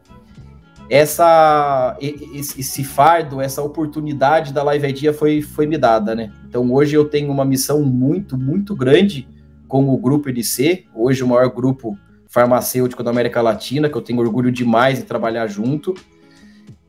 [0.90, 6.30] Essa, esse fardo, essa oportunidade da Live Idea foi, foi me dada, né?
[6.46, 9.26] Então hoje eu tenho uma missão muito, muito grande
[9.66, 14.20] com o Grupo NC, hoje o maior grupo farmacêutico da América Latina, que eu tenho
[14.20, 15.94] orgulho demais de trabalhar junto,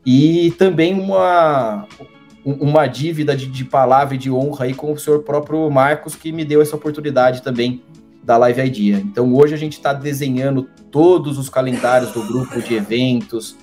[0.05, 1.87] e também uma,
[2.43, 6.31] uma dívida de, de, palavra e de honra aí com o senhor próprio Marcos, que
[6.31, 7.81] me deu essa oportunidade também
[8.23, 8.97] da Live Idea.
[8.97, 13.55] Então hoje a gente está desenhando todos os calendários do grupo de eventos,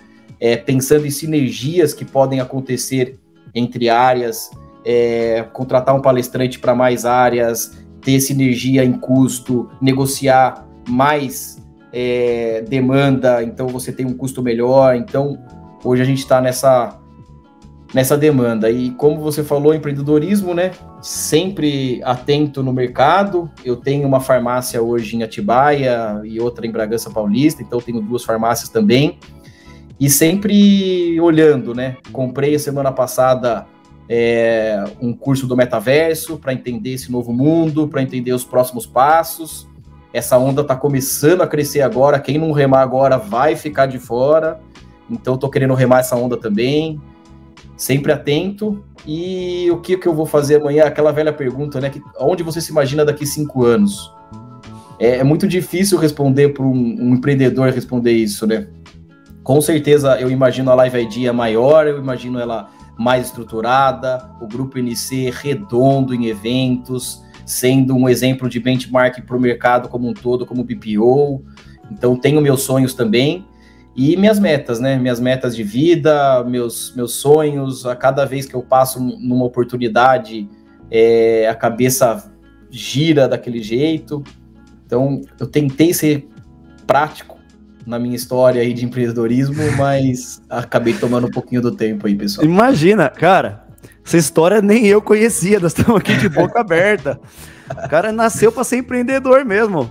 [0.43, 3.17] é, pensando em sinergias que podem acontecer
[3.55, 4.51] entre áreas,
[4.85, 13.41] é, contratar um palestrante para mais áreas, ter sinergia em custo, negociar mais é, demanda,
[13.45, 14.97] então você tem um custo melhor.
[14.97, 15.39] Então
[15.85, 16.99] hoje a gente está nessa
[17.95, 18.69] nessa demanda.
[18.69, 20.73] E como você falou, empreendedorismo, né?
[21.01, 23.49] Sempre atento no mercado.
[23.65, 28.25] Eu tenho uma farmácia hoje em Atibaia e outra em Bragança Paulista, então tenho duas
[28.25, 29.21] farmácias também.
[30.03, 31.97] E sempre olhando, né?
[32.11, 33.69] Comprei semana passada
[34.09, 39.69] é, um curso do metaverso para entender esse novo mundo, para entender os próximos passos.
[40.13, 42.19] Essa onda está começando a crescer agora.
[42.19, 44.59] Quem não remar agora vai ficar de fora.
[45.09, 47.01] Então, estou querendo remar essa onda também
[47.77, 48.83] sempre atento.
[49.07, 50.83] E o que, que eu vou fazer amanhã?
[50.83, 51.91] Aquela velha pergunta, né?
[51.91, 54.13] Que, onde você se imagina daqui cinco anos?
[54.99, 58.67] É, é muito difícil responder para um, um, empreendedor responder isso, né?
[59.43, 64.79] Com certeza eu imagino a Live ID maior, eu imagino ela mais estruturada, o grupo
[64.79, 70.47] NC redondo em eventos, sendo um exemplo de benchmark para o mercado como um todo,
[70.47, 71.43] como BPO.
[71.91, 73.45] Então tenho meus sonhos também,
[73.95, 74.97] e minhas metas, né?
[74.97, 77.85] Minhas metas de vida, meus, meus sonhos.
[77.85, 80.49] A cada vez que eu passo numa oportunidade,
[80.91, 82.33] é, a cabeça
[82.71, 84.23] gira daquele jeito.
[84.87, 86.29] Então, eu tentei ser
[86.87, 87.39] prático
[87.87, 92.47] na minha história aí de empreendedorismo, mas acabei tomando um pouquinho do tempo aí, pessoal.
[92.47, 93.65] Imagina, cara,
[94.05, 97.21] essa história nem eu conhecia, nós estamos aqui de boca aberta.
[97.71, 99.91] O cara nasceu para ser empreendedor mesmo.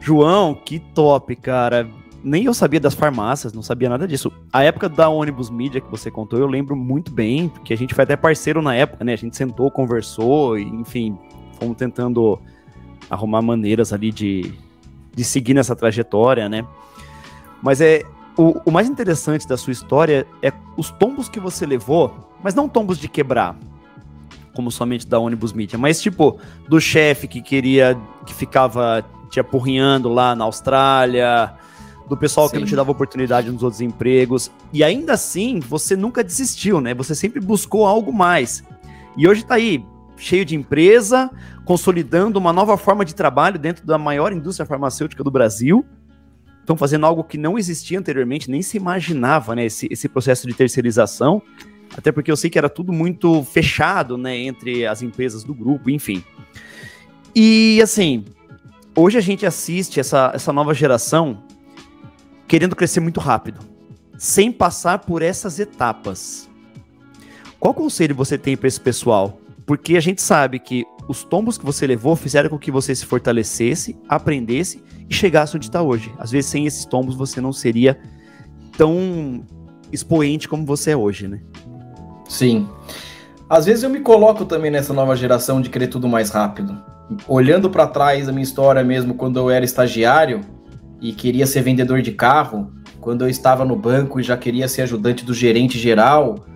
[0.00, 1.88] João, que top, cara
[2.24, 4.32] nem eu sabia das farmácias, não sabia nada disso.
[4.52, 7.94] A época da ônibus mídia que você contou, eu lembro muito bem, porque a gente
[7.94, 9.12] foi até parceiro na época, né?
[9.12, 11.18] A gente sentou, conversou, e, enfim,
[11.58, 12.38] fomos tentando
[13.10, 14.54] arrumar maneiras ali de,
[15.14, 16.64] de seguir nessa trajetória, né?
[17.62, 18.04] Mas é
[18.36, 22.68] o, o mais interessante da sua história é os tombos que você levou, mas não
[22.68, 23.56] tombos de quebrar,
[24.54, 30.08] como somente da ônibus mídia, mas tipo do chefe que queria que ficava te apurrinhando
[30.08, 31.54] lá na Austrália,
[32.08, 32.54] do pessoal Sim.
[32.54, 34.50] que não te dava oportunidade nos outros empregos.
[34.72, 36.94] E ainda assim, você nunca desistiu, né?
[36.94, 38.62] Você sempre buscou algo mais.
[39.16, 39.84] E hoje tá aí,
[40.16, 41.30] cheio de empresa,
[41.64, 45.84] consolidando uma nova forma de trabalho dentro da maior indústria farmacêutica do Brasil.
[46.60, 49.66] Estão fazendo algo que não existia anteriormente, nem se imaginava, né?
[49.66, 51.42] Esse, esse processo de terceirização.
[51.96, 54.36] Até porque eu sei que era tudo muito fechado, né?
[54.36, 56.24] Entre as empresas do grupo, enfim.
[57.34, 58.24] E assim,
[58.94, 61.42] hoje a gente assiste essa, essa nova geração
[62.46, 63.60] querendo crescer muito rápido,
[64.18, 66.48] sem passar por essas etapas.
[67.58, 69.40] Qual conselho você tem para esse pessoal?
[69.66, 73.06] Porque a gente sabe que os tombos que você levou fizeram com que você se
[73.06, 76.12] fortalecesse, aprendesse e chegasse onde está hoje.
[76.18, 77.98] Às vezes, sem esses tombos, você não seria
[78.76, 79.44] tão
[79.92, 81.40] expoente como você é hoje, né?
[82.28, 82.68] Sim.
[83.48, 86.82] Às vezes eu me coloco também nessa nova geração de querer tudo mais rápido.
[87.28, 90.40] Olhando para trás a minha história mesmo, quando eu era estagiário,
[91.02, 94.82] e queria ser vendedor de carro, quando eu estava no banco e já queria ser
[94.82, 96.46] ajudante do gerente geral,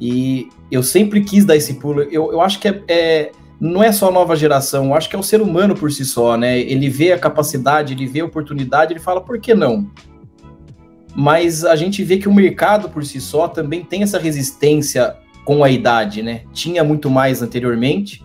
[0.00, 2.02] e eu sempre quis dar esse pulo.
[2.02, 5.16] Eu, eu acho que é, é não é só a nova geração, eu acho que
[5.16, 6.58] é o ser humano por si só, né?
[6.58, 9.88] Ele vê a capacidade, ele vê a oportunidade, ele fala, por que não?
[11.14, 15.62] Mas a gente vê que o mercado por si só também tem essa resistência com
[15.62, 16.42] a idade, né?
[16.52, 18.24] Tinha muito mais anteriormente.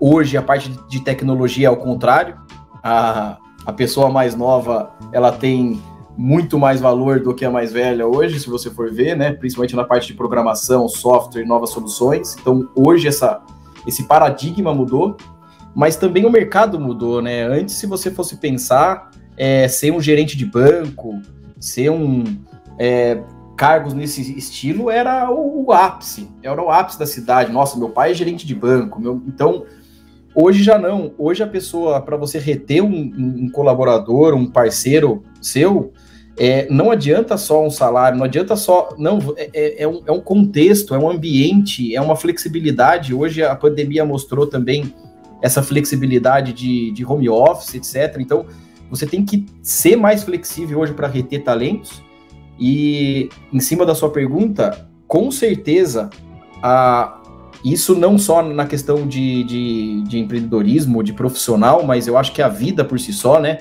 [0.00, 2.36] Hoje a parte de tecnologia é ao contrário.
[2.82, 5.80] A, a pessoa mais nova ela tem
[6.16, 9.32] muito mais valor do que a mais velha hoje, se você for ver, né?
[9.32, 12.36] Principalmente na parte de programação, software, novas soluções.
[12.40, 13.42] Então, hoje essa,
[13.86, 15.16] esse paradigma mudou,
[15.74, 17.42] mas também o mercado mudou, né?
[17.42, 21.20] Antes, se você fosse pensar, é, ser um gerente de banco,
[21.58, 22.22] ser um
[22.78, 23.20] é,
[23.56, 27.52] cargos nesse estilo era o, o, ápice, era o ápice da cidade.
[27.52, 29.64] Nossa, meu pai é gerente de banco, meu, então
[30.34, 31.12] Hoje já não.
[31.16, 35.92] Hoje a pessoa, para você reter um, um, colaborador, um parceiro seu,
[36.36, 38.94] é, não adianta só um salário, não adianta só.
[38.98, 43.14] Não, é, é, é, um, é um contexto, é um ambiente, é uma flexibilidade.
[43.14, 44.94] Hoje a pandemia mostrou também
[45.40, 48.16] essa flexibilidade de, de home office, etc.
[48.18, 48.46] Então,
[48.90, 52.02] você tem que ser mais flexível hoje para reter talentos.
[52.58, 56.10] E em cima da sua pergunta, com certeza,
[56.62, 57.20] a,
[57.64, 62.42] isso não só na questão de, de, de empreendedorismo, de profissional, mas eu acho que
[62.42, 63.58] a vida por si só, né?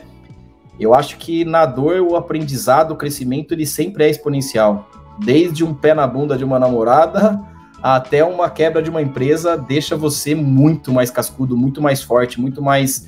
[0.80, 4.90] Eu acho que na dor o aprendizado, o crescimento, ele sempre é exponencial.
[5.20, 7.40] Desde um pé na bunda de uma namorada
[7.84, 12.62] até uma quebra de uma empresa, deixa você muito mais cascudo, muito mais forte, muito
[12.62, 13.06] mais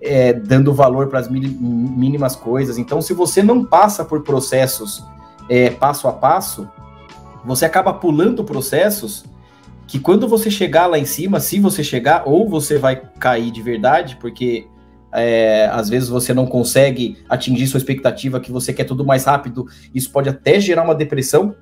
[0.00, 2.78] é, dando valor para as mínimas coisas.
[2.78, 5.04] Então, se você não passa por processos
[5.48, 6.68] é, passo a passo,
[7.44, 9.24] você acaba pulando processos
[9.86, 13.62] que quando você chegar lá em cima, se você chegar, ou você vai cair de
[13.62, 14.66] verdade, porque
[15.12, 19.66] é, às vezes você não consegue atingir sua expectativa, que você quer tudo mais rápido,
[19.94, 21.54] isso pode até gerar uma depressão,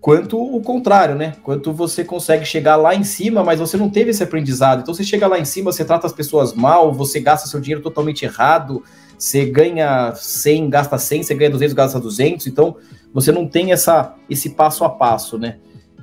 [0.00, 1.34] quanto o contrário, né?
[1.42, 4.80] Quanto você consegue chegar lá em cima, mas você não teve esse aprendizado.
[4.80, 7.82] Então você chega lá em cima, você trata as pessoas mal, você gasta seu dinheiro
[7.82, 8.82] totalmente errado,
[9.18, 12.76] você ganha 100, gasta 100, você ganha 200, gasta 200, então
[13.12, 15.56] você não tem essa, esse passo a passo, né?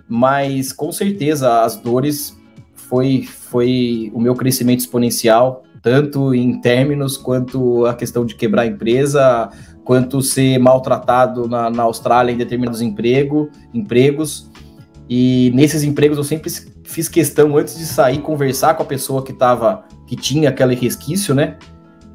[0.08, 2.38] mas com certeza as dores
[2.74, 8.66] foi, foi o meu crescimento exponencial, tanto em términos quanto a questão de quebrar a
[8.66, 9.50] empresa,
[9.84, 14.50] quanto ser maltratado na, na Austrália em determinados emprego, empregos.
[15.10, 16.52] E nesses empregos eu sempre
[16.84, 21.34] fiz questão, antes de sair, conversar com a pessoa que tava, que tinha aquele resquício,
[21.34, 21.58] né?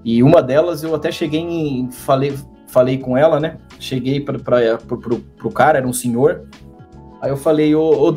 [0.04, 1.90] E uma delas eu até cheguei em.
[1.90, 2.34] Falei,
[2.66, 3.58] falei com ela, né?
[3.78, 6.46] Cheguei para o cara, era um senhor,
[7.22, 8.10] Aí eu falei, ô, ô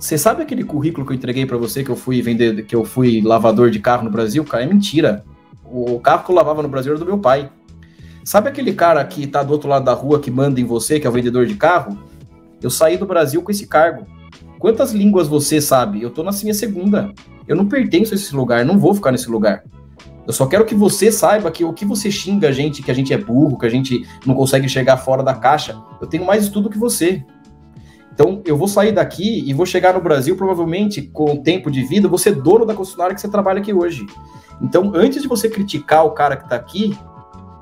[0.00, 2.86] você sabe aquele currículo que eu entreguei para você que eu fui vender, que eu
[2.86, 4.42] fui lavador de carro no Brasil?
[4.44, 5.22] Cara, é mentira.
[5.62, 7.50] O carro que eu lavava no Brasil era do meu pai.
[8.24, 11.06] Sabe aquele cara que tá do outro lado da rua que manda em você, que
[11.06, 11.98] é o vendedor de carro?
[12.62, 14.06] Eu saí do Brasil com esse cargo.
[14.58, 16.02] Quantas línguas você sabe?
[16.02, 17.12] Eu tô na minha segunda.
[17.46, 19.64] Eu não pertenço a esse lugar, não vou ficar nesse lugar.
[20.26, 22.94] Eu só quero que você saiba que o que você xinga a gente, que a
[22.94, 26.44] gente é burro, que a gente não consegue chegar fora da caixa, eu tenho mais
[26.44, 27.22] estudo que você.
[28.12, 31.82] Então, eu vou sair daqui e vou chegar no Brasil, provavelmente, com o tempo de
[31.84, 34.06] vida, você dono da concessionária que você trabalha aqui hoje.
[34.60, 36.96] Então, antes de você criticar o cara que está aqui,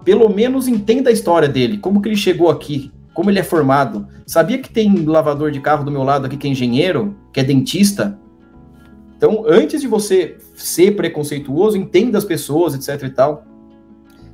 [0.05, 4.07] pelo menos entenda a história dele, como que ele chegou aqui, como ele é formado.
[4.27, 7.45] Sabia que tem lavador de carro do meu lado aqui que é engenheiro, que é
[7.45, 8.19] dentista?
[9.17, 13.45] Então, antes de você ser preconceituoso, entenda as pessoas, etc e tal.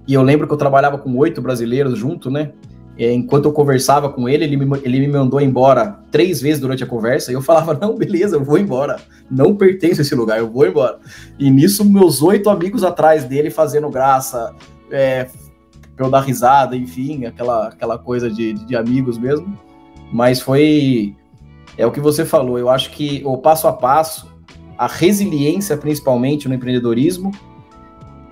[0.07, 2.53] E eu lembro que eu trabalhava com oito brasileiros junto, né?
[2.96, 6.85] É, enquanto eu conversava com ele, ele me, ele me mandou embora três vezes durante
[6.85, 10.38] a conversa, e eu falava, não, beleza, eu vou embora, não pertenço a esse lugar,
[10.38, 10.98] eu vou embora.
[11.38, 14.54] E nisso, meus oito amigos atrás dele fazendo graça,
[14.92, 15.26] é,
[15.96, 19.59] pra eu dar risada, enfim, aquela, aquela coisa de, de amigos mesmo.
[20.12, 21.16] Mas foi,
[21.76, 24.33] é o que você falou, eu acho que o passo a passo,
[24.78, 27.33] a resiliência principalmente no empreendedorismo,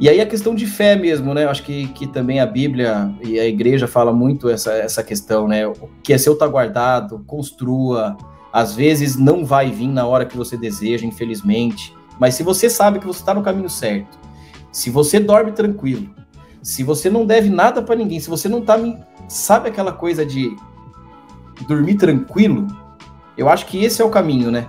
[0.02, 1.44] e aí a questão de fé mesmo, né?
[1.44, 5.46] Eu acho que, que também a Bíblia e a igreja fala muito essa, essa questão,
[5.46, 5.64] né?
[5.64, 8.16] O que é seu tá guardado, construa.
[8.52, 11.96] Às vezes não vai vir na hora que você deseja, infelizmente.
[12.18, 14.18] Mas se você sabe que você está no caminho certo,
[14.72, 16.10] se você dorme tranquilo,
[16.60, 18.76] se você não deve nada para ninguém, se você não tá.
[19.28, 20.50] Sabe aquela coisa de
[21.68, 22.66] dormir tranquilo?
[23.38, 24.66] Eu acho que esse é o caminho, né?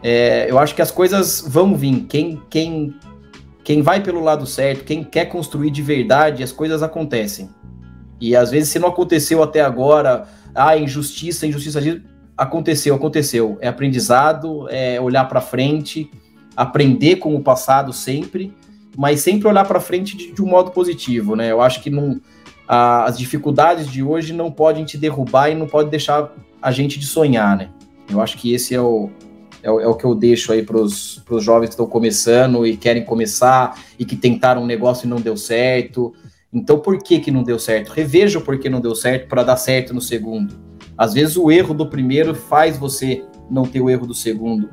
[0.00, 2.06] É, eu acho que as coisas vão vir.
[2.08, 2.94] Quem, quem
[3.70, 7.48] quem vai pelo lado certo, quem quer construir de verdade, as coisas acontecem.
[8.20, 11.80] E às vezes, se não aconteceu até agora, ah, injustiça, injustiça,
[12.36, 13.58] aconteceu, aconteceu.
[13.60, 16.10] É aprendizado, é olhar para frente,
[16.56, 18.52] aprender com o passado sempre,
[18.98, 21.52] mas sempre olhar para frente de, de, um modo positivo, né?
[21.52, 22.20] Eu acho que não,
[22.66, 26.98] a, as dificuldades de hoje não podem te derrubar e não pode deixar a gente
[26.98, 27.68] de sonhar, né?
[28.10, 29.10] Eu acho que esse é o,
[29.62, 33.04] é, é o que eu deixo aí para os jovens que estão começando e querem
[33.04, 36.12] começar e que tentaram um negócio e não deu certo.
[36.52, 37.90] Então, por que, que não deu certo?
[37.90, 40.54] Reveja o porquê não deu certo para dar certo no segundo.
[40.96, 44.68] Às vezes, o erro do primeiro faz você não ter o erro do segundo.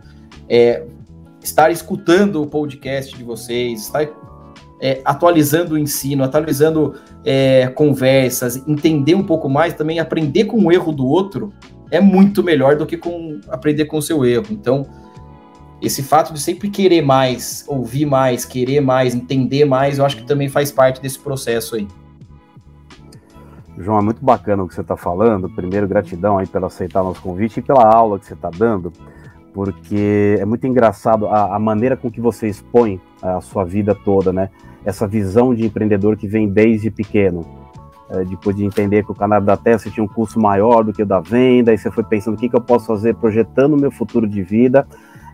[0.49, 0.83] É,
[1.41, 4.07] estar escutando o podcast de vocês, estar
[4.79, 10.71] é, atualizando o ensino, atualizando é, conversas, entender um pouco mais, também aprender com o
[10.71, 11.51] erro do outro
[11.89, 14.47] é muito melhor do que com aprender com o seu erro.
[14.51, 14.85] Então,
[15.81, 20.25] esse fato de sempre querer mais, ouvir mais, querer mais, entender mais, eu acho que
[20.25, 21.87] também faz parte desse processo aí.
[23.77, 25.47] João, é muito bacana o que você está falando.
[25.49, 28.91] Primeiro, gratidão aí pelo aceitar nosso convite e pela aula que você está dando,
[29.53, 34.33] porque é muito engraçado a, a, maneira com que você expõe a sua vida toda,
[34.33, 34.49] né?
[34.87, 37.45] Essa visão de empreendedor que vem desde pequeno
[38.09, 41.03] é, depois de entender que o canal da Tesla tinha um custo maior do que
[41.03, 43.77] o da venda, aí você foi pensando o que, que eu posso fazer projetando o
[43.77, 44.87] meu futuro de vida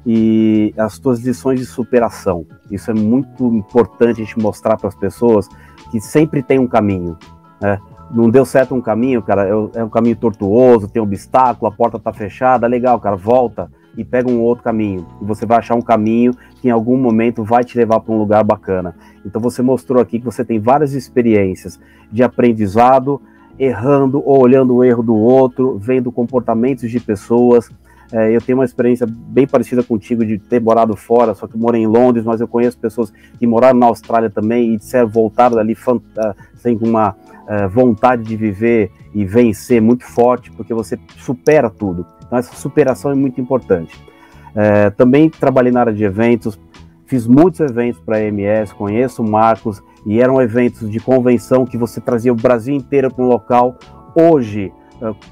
[0.04, 2.48] e as suas lições de superação.
[2.72, 5.48] Isso é muito importante a gente mostrar para as pessoas
[5.92, 7.16] que sempre tem um caminho.
[7.62, 7.80] Né?
[8.10, 12.00] Não deu certo um caminho, cara, é, é um caminho tortuoso, tem obstáculo, a porta
[12.00, 15.06] tá fechada, legal, cara, volta e pega um outro caminho.
[15.22, 18.18] E você vai achar um caminho que em algum momento vai te levar para um
[18.18, 18.96] lugar bacana.
[19.26, 21.80] Então você mostrou aqui que você tem várias experiências
[22.12, 23.22] de aprendizado,
[23.58, 27.70] errando ou olhando o erro do outro, vendo comportamentos de pessoas.
[28.12, 31.82] É, eu tenho uma experiência bem parecida contigo de ter morado fora, só que morei
[31.82, 35.76] em Londres, mas eu conheço pessoas que moraram na Austrália também e disseram voltaram dali
[36.18, 42.06] ah, sem uma uh, vontade de viver e vencer muito forte, porque você supera tudo.
[42.34, 43.96] Então, essa superação é muito importante.
[44.56, 46.60] É, também trabalhei na área de eventos,
[47.06, 51.78] fiz muitos eventos para a EMS, conheço o Marcos, e eram eventos de convenção que
[51.78, 53.78] você trazia o Brasil inteiro para um local.
[54.16, 54.72] Hoje,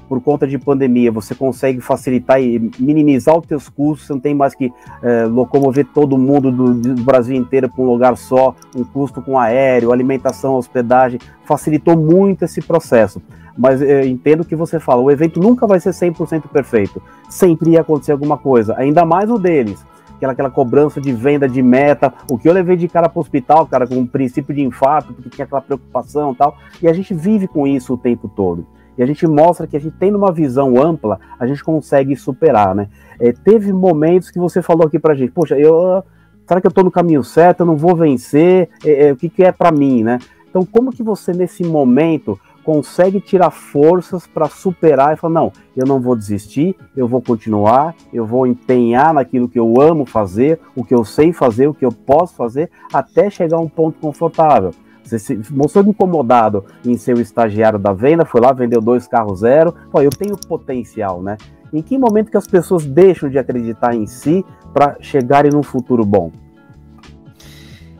[0.08, 4.34] por conta de pandemia, você consegue facilitar e minimizar os teus custos, você não tem
[4.34, 8.84] mais que é, locomover todo mundo do, do Brasil inteiro para um lugar só, um
[8.84, 13.20] custo com aéreo, alimentação, hospedagem, facilitou muito esse processo
[13.56, 17.02] mas eu entendo que você fala, o evento nunca vai ser 100% perfeito.
[17.28, 19.84] Sempre ia acontecer alguma coisa, ainda mais o deles.
[20.16, 23.20] Aquela, aquela cobrança de venda de meta, o que eu levei de cara para o
[23.20, 26.92] hospital, cara, com um princípio de infarto, porque tinha aquela preocupação e tal, e a
[26.92, 28.64] gente vive com isso o tempo todo.
[28.96, 32.74] E a gente mostra que a gente tem uma visão ampla, a gente consegue superar,
[32.74, 32.88] né?
[33.18, 36.02] É, teve momentos que você falou aqui pra gente, poxa, eu,
[36.46, 37.60] será que eu tô no caminho certo?
[37.60, 38.68] Eu não vou vencer?
[38.84, 40.18] É, é, o que, que é para mim, né?
[40.48, 45.86] Então, como que você, nesse momento, consegue tirar forças para superar e falar: não, eu
[45.86, 50.84] não vou desistir, eu vou continuar, eu vou empenhar naquilo que eu amo fazer, o
[50.84, 54.72] que eu sei fazer, o que eu posso fazer, até chegar a um ponto confortável.
[55.18, 59.40] Você se mostrou incomodado em ser o estagiário da venda, foi lá, vendeu dois carros
[59.40, 61.36] zero, pô, eu tenho potencial, né?
[61.72, 66.04] Em que momento que as pessoas deixam de acreditar em si para chegarem num futuro
[66.04, 66.30] bom?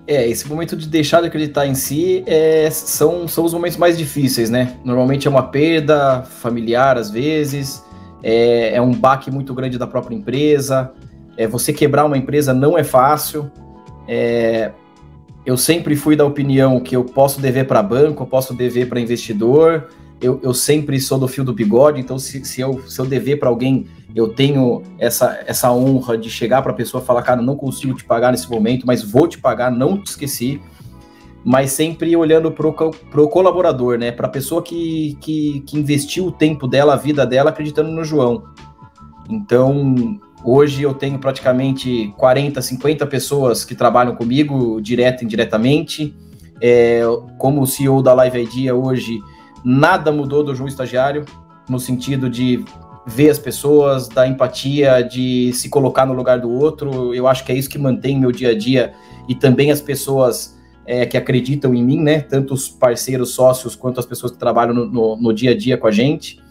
[0.06, 3.96] É, esse momento de deixar de acreditar em si é, são, são os momentos mais
[3.96, 4.76] difíceis, né?
[4.84, 7.84] Normalmente é uma perda familiar, às vezes,
[8.22, 10.92] é, é um baque muito grande da própria empresa.
[11.36, 13.50] É, você quebrar uma empresa não é fácil.
[14.08, 14.72] É,
[15.44, 19.00] eu sempre fui da opinião que eu posso dever para banco, eu posso dever para
[19.00, 19.88] investidor.
[20.20, 23.40] Eu, eu sempre sou do fio do bigode, então se, se, eu, se eu dever
[23.40, 27.40] para alguém eu tenho essa, essa honra de chegar para a pessoa e falar, cara,
[27.40, 30.60] não consigo te pagar nesse momento, mas vou te pagar, não te esqueci.
[31.44, 34.12] Mas sempre olhando para o colaborador, né?
[34.12, 38.04] Para a pessoa que, que, que investiu o tempo dela, a vida dela, acreditando no
[38.04, 38.44] João.
[39.28, 46.14] Então, hoje eu tenho praticamente 40, 50 pessoas que trabalham comigo, direto e indiretamente.
[46.60, 47.02] É,
[47.38, 49.18] como CEO da Live Idea hoje,
[49.64, 51.24] nada mudou do João Estagiário,
[51.68, 52.64] no sentido de
[53.06, 57.14] ver as pessoas, da empatia, de se colocar no lugar do outro.
[57.14, 58.92] Eu acho que é isso que mantém meu dia a dia
[59.28, 62.20] e também as pessoas é, que acreditam em mim, né?
[62.20, 65.76] Tanto os parceiros, sócios, quanto as pessoas que trabalham no, no, no dia a dia
[65.76, 66.41] com a gente.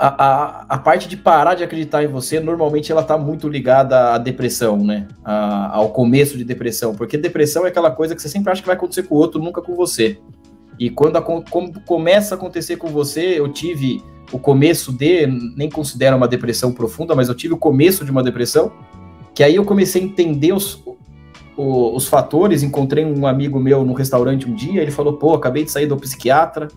[0.00, 4.18] A, a, parte de parar de acreditar em você, normalmente ela está muito ligada à
[4.18, 5.08] depressão, né?
[5.24, 8.66] A, ao começo de depressão, porque depressão é aquela coisa que você sempre acha que
[8.66, 10.20] vai acontecer com o outro, nunca com você.
[10.78, 14.00] E quando como começa a acontecer com você, eu tive
[14.32, 15.26] o começo de,
[15.56, 18.70] nem considero uma depressão profunda, mas eu tive o começo de uma depressão,
[19.34, 20.82] que aí eu comecei a entender os,
[21.56, 25.64] os, os fatores, encontrei um amigo meu no restaurante um dia, ele falou, pô, acabei
[25.64, 26.68] de sair do psiquiatra,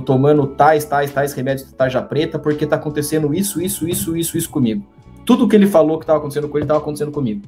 [0.00, 4.16] tô tomando tais, tais, tais remédios de tarja preta, porque tá acontecendo isso, isso, isso,
[4.16, 4.84] isso, isso comigo.
[5.24, 7.42] Tudo que ele falou que estava acontecendo com ele estava acontecendo comigo.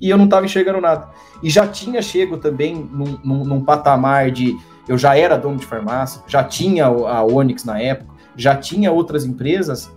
[0.00, 1.08] E eu não estava enxergando nada.
[1.42, 4.56] E já tinha chego também num, num, num patamar de.
[4.86, 9.24] Eu já era dono de farmácia, já tinha a Onyx na época, já tinha outras
[9.24, 9.90] empresas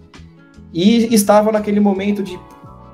[0.74, 2.40] e estava naquele momento de,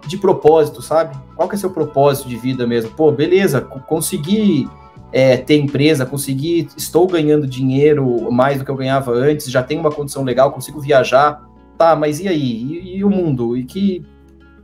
[0.08, 1.16] de propósito, sabe?
[1.36, 2.92] Qual que é seu propósito de vida mesmo?
[2.92, 4.68] Pô, beleza, consegui
[5.14, 9.80] é, ter empresa, consegui, estou ganhando dinheiro mais do que eu ganhava antes, já tenho
[9.80, 11.48] uma condição legal, consigo viajar,
[11.78, 12.42] tá, mas e aí?
[12.42, 13.56] E, e o mundo?
[13.56, 14.04] E que,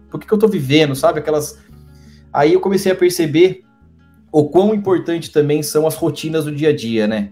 [0.09, 1.19] por que, que eu tô vivendo, sabe?
[1.19, 1.59] Aquelas...
[2.33, 3.63] Aí eu comecei a perceber
[4.31, 7.29] o quão importante também são as rotinas do dia a dia, né?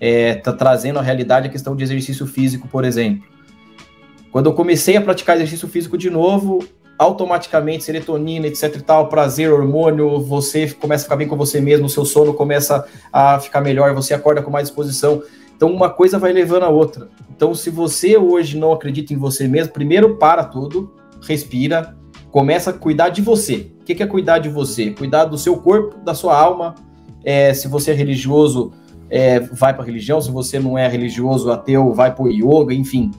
[0.00, 3.28] é, tá trazendo a realidade a questão de exercício físico, por exemplo.
[4.32, 6.64] Quando eu comecei a praticar exercício físico de novo,
[7.00, 11.88] automaticamente serotonina, etc e tal, prazer, hormônio, você começa a ficar bem com você mesmo,
[11.88, 15.22] seu sono começa a ficar melhor, você acorda com mais disposição.
[15.56, 17.08] Então uma coisa vai levando a outra.
[17.34, 20.92] Então se você hoje não acredita em você mesmo, primeiro para tudo,
[21.22, 21.96] respira,
[22.30, 23.72] começa a cuidar de você.
[23.80, 24.90] O que é cuidar de você?
[24.90, 26.74] Cuidar do seu corpo, da sua alma.
[27.24, 28.72] É, se você é religioso,
[29.08, 33.10] é, vai para religião, se você não é religioso, ateu, vai para yoga, enfim.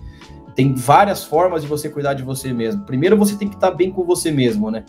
[0.55, 2.83] Tem várias formas de você cuidar de você mesmo.
[2.83, 4.83] Primeiro, você tem que estar tá bem com você mesmo, né?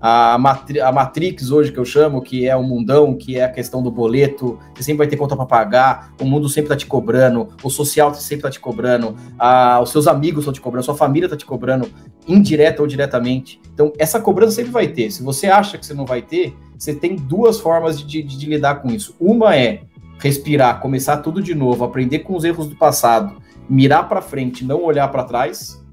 [0.00, 3.48] a, Matri a Matrix hoje que eu chamo, que é o mundão, que é a
[3.48, 6.86] questão do boleto, você sempre vai ter conta para pagar, o mundo sempre tá te
[6.86, 10.94] cobrando, o social sempre tá te cobrando, a, os seus amigos estão te cobrando, sua
[10.94, 11.88] família tá te cobrando,
[12.26, 13.60] indireta ou diretamente.
[13.72, 15.10] Então, essa cobrança sempre vai ter.
[15.10, 18.46] Se você acha que você não vai ter, você tem duas formas de, de, de
[18.46, 19.14] lidar com isso.
[19.18, 19.82] Uma é
[20.18, 23.36] respirar, começar tudo de novo, aprender com os erros do passado,
[23.68, 25.84] mirar para frente, não olhar para trás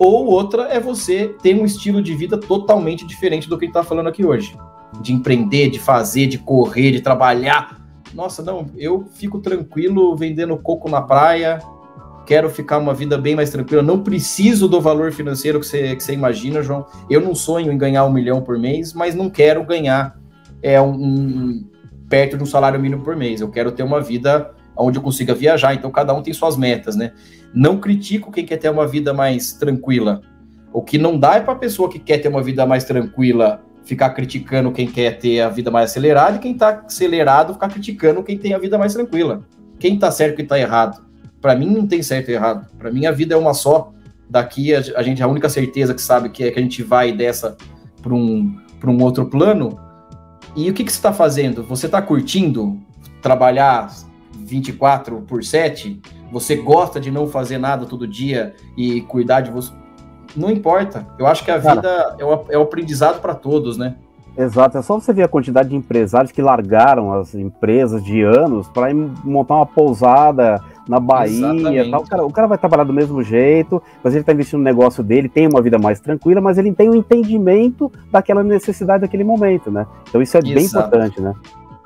[0.00, 3.76] ou outra é você ter um estilo de vida totalmente diferente do que a gente
[3.76, 4.56] está falando aqui hoje.
[5.02, 7.78] De empreender, de fazer, de correr, de trabalhar.
[8.14, 11.58] Nossa, não, eu fico tranquilo vendendo coco na praia,
[12.24, 16.02] quero ficar uma vida bem mais tranquila, não preciso do valor financeiro que você, que
[16.02, 16.86] você imagina, João.
[17.10, 20.18] Eu não sonho em ganhar um milhão por mês, mas não quero ganhar
[20.62, 21.70] é, um, um
[22.08, 23.42] perto de um salário mínimo por mês.
[23.42, 25.74] Eu quero ter uma vida onde eu consiga viajar.
[25.74, 27.12] Então, cada um tem suas metas, né?
[27.52, 30.22] Não critico quem quer ter uma vida mais tranquila.
[30.72, 33.60] O que não dá é para a pessoa que quer ter uma vida mais tranquila
[33.84, 38.22] ficar criticando quem quer ter a vida mais acelerada e quem está acelerado ficar criticando
[38.22, 39.42] quem tem a vida mais tranquila.
[39.78, 41.04] Quem está certo e quem está errado.
[41.40, 42.68] Para mim não tem certo e errado.
[42.78, 43.92] Para mim a vida é uma só.
[44.28, 47.56] Daqui a, gente a única certeza que sabe que é que a gente vai dessa
[48.00, 48.54] para um
[48.84, 49.78] um outro plano.
[50.56, 51.62] E o que, que você está fazendo?
[51.64, 52.78] Você está curtindo
[53.20, 53.90] trabalhar
[54.50, 56.00] 24 por 7?
[56.32, 59.72] Você gosta de não fazer nada todo dia e cuidar de você?
[60.36, 61.06] Não importa.
[61.18, 63.96] Eu acho que a Cara, vida é, um, é aprendizado para todos, né?
[64.36, 68.68] Exato, é só você ver a quantidade de empresários que largaram as empresas de anos
[68.68, 71.90] para montar uma pousada na Bahia.
[71.90, 72.00] Tal.
[72.00, 75.02] O, cara, o cara vai trabalhar do mesmo jeito, mas ele está investindo no negócio
[75.02, 79.70] dele, tem uma vida mais tranquila, mas ele tem um entendimento daquela necessidade daquele momento,
[79.70, 79.86] né?
[80.08, 80.54] Então isso é Exato.
[80.54, 81.34] bem importante, né?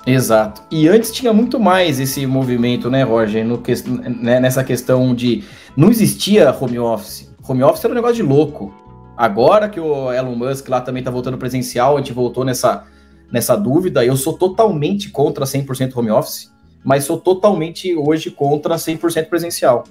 [0.06, 0.62] Exato.
[0.70, 5.44] E antes tinha muito mais esse movimento, né, Roger, no que, né, nessa questão de.
[5.76, 7.34] Não existia home office.
[7.46, 8.72] Home office era um negócio de louco.
[9.16, 12.84] Agora que o Elon Musk lá também tá voltando presencial, a gente voltou nessa,
[13.30, 14.04] nessa dúvida.
[14.04, 16.52] Eu sou totalmente contra 100% home office,
[16.84, 19.84] mas sou totalmente hoje contra 100% presencial.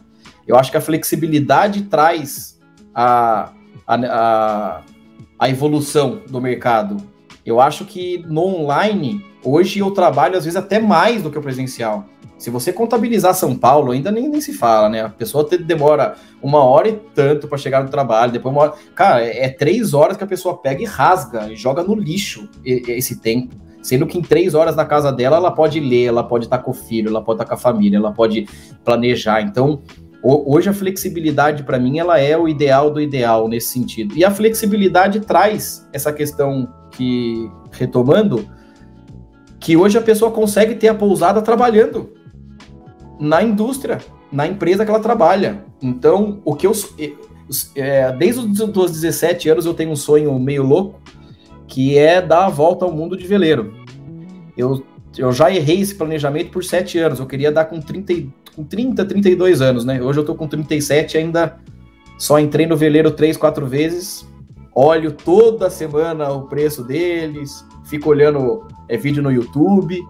[0.45, 2.59] Eu acho que a flexibilidade traz
[2.93, 3.51] a,
[3.87, 4.81] a, a,
[5.39, 6.97] a evolução do mercado.
[7.45, 11.41] Eu acho que no online Hoje eu trabalho, às vezes, até mais do que o
[11.41, 12.05] presencial.
[12.37, 15.01] Se você contabilizar São Paulo, ainda nem, nem se fala, né?
[15.01, 18.73] A pessoa te, demora uma hora e tanto para chegar no trabalho, depois uma hora.
[18.95, 22.49] Cara, é, é, três horas que a pessoa pega e rasga, e joga no lixo
[22.63, 23.55] esse tempo.
[23.81, 26.71] Sendo que em três horas na casa dela, ela pode ler, ela pode estar com
[26.71, 28.47] o filho, ela pode estar com a família, ela pode
[28.83, 29.41] planejar.
[29.41, 29.81] Então,
[30.23, 34.17] hoje a flexibilidade, para mim, ela é o ideal do ideal nesse sentido.
[34.17, 38.47] E a flexibilidade traz essa questão que, retomando,
[39.59, 42.13] que hoje a pessoa consegue ter a pousada trabalhando
[43.19, 43.99] na indústria,
[44.31, 45.63] na empresa que ela trabalha.
[45.81, 46.71] Então, o que eu.
[47.75, 51.01] É, desde os 17 anos eu tenho um sonho meio louco,
[51.67, 53.73] que é dar a volta ao mundo de veleiro.
[54.57, 54.83] Eu,
[55.17, 58.13] eu já errei esse planejamento por 7 anos, eu queria dar com 30,
[58.55, 60.01] com 30 32 anos, né?
[60.01, 61.59] Hoje eu tô com 37 ainda
[62.17, 64.25] só entrei no veleiro 3, 4 vezes,
[64.75, 70.01] olho toda semana o preço deles, fico olhando é, vídeo no YouTube.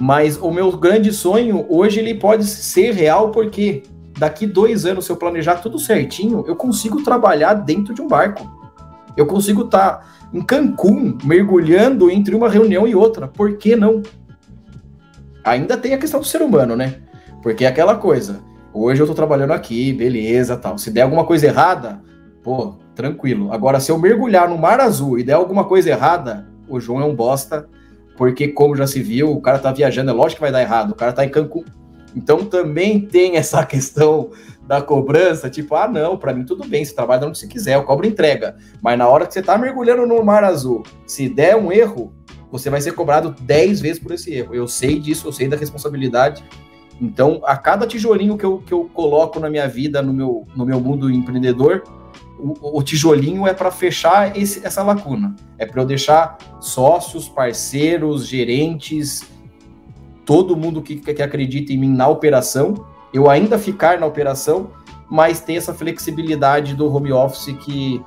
[0.00, 3.82] Mas o meu grande sonho hoje ele pode ser real porque
[4.18, 8.50] daqui dois anos, se eu planejar tudo certinho, eu consigo trabalhar dentro de um barco.
[9.16, 13.28] Eu consigo estar tá em Cancún, mergulhando entre uma reunião e outra.
[13.28, 14.02] Por que não?
[15.44, 17.00] Ainda tem a questão do ser humano, né?
[17.42, 18.40] Porque é aquela coisa.
[18.72, 20.78] Hoje eu tô trabalhando aqui, beleza, tal.
[20.78, 22.00] Se der alguma coisa errada,
[22.42, 23.52] pô, tranquilo.
[23.52, 27.04] Agora, se eu mergulhar no mar azul e der alguma coisa errada, o João é
[27.04, 27.68] um bosta,
[28.16, 30.90] porque, como já se viu, o cara tá viajando, é lógico que vai dar errado,
[30.90, 31.64] o cara tá em Cancún.
[32.14, 34.30] Então também tem essa questão
[34.66, 37.82] da cobrança, tipo, ah, não, para mim tudo bem, você trabalha onde você quiser, eu
[37.82, 38.56] cobro entrega.
[38.80, 42.12] Mas na hora que você tá mergulhando no mar azul, se der um erro,
[42.50, 44.54] você vai ser cobrado 10 vezes por esse erro.
[44.54, 46.44] Eu sei disso, eu sei da responsabilidade.
[47.00, 50.64] Então, a cada tijolinho que eu, que eu coloco na minha vida, no meu, no
[50.64, 51.82] meu mundo empreendedor,
[52.42, 55.34] o, tijolinho é para fechar esse, essa lacuna.
[55.56, 59.22] É para eu deixar sócios, parceiros, gerentes,
[60.24, 64.70] todo mundo que, que acredita em mim na operação, eu ainda ficar na operação,
[65.08, 68.02] mas ter essa flexibilidade do home office que,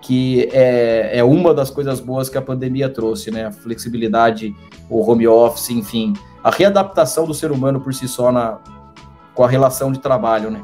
[0.00, 3.46] que é, é uma das coisas boas que a pandemia trouxe, né?
[3.46, 4.54] A flexibilidade,
[4.88, 6.12] o home office, enfim,
[6.44, 8.58] a readaptação do ser humano por si só na,
[9.34, 10.62] com a relação de trabalho, né?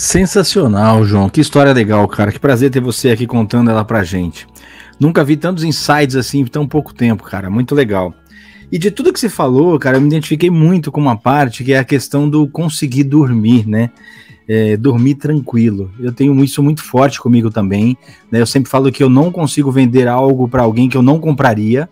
[0.00, 1.28] Sensacional, João.
[1.28, 2.32] Que história legal, cara.
[2.32, 4.46] Que prazer ter você aqui contando ela pra gente.
[4.98, 7.50] Nunca vi tantos insights assim em tão pouco tempo, cara.
[7.50, 8.14] Muito legal.
[8.72, 11.74] E de tudo que você falou, cara, eu me identifiquei muito com uma parte que
[11.74, 13.90] é a questão do conseguir dormir, né?
[14.50, 15.92] é, dormir tranquilo.
[16.00, 17.96] Eu tenho isso muito forte comigo também.
[18.32, 18.40] Né?
[18.40, 21.88] Eu sempre falo que eu não consigo vender algo para alguém que eu não compraria.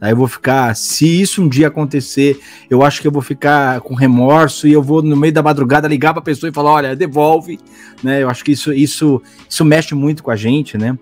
[0.00, 2.38] Aí eu vou ficar, se isso um dia acontecer,
[2.68, 5.88] eu acho que eu vou ficar com remorso e eu vou no meio da madrugada
[5.88, 7.58] ligar para a pessoa e falar, olha, devolve,
[8.02, 8.22] né?
[8.22, 10.98] Eu acho que isso, isso, isso mexe muito com a gente, né?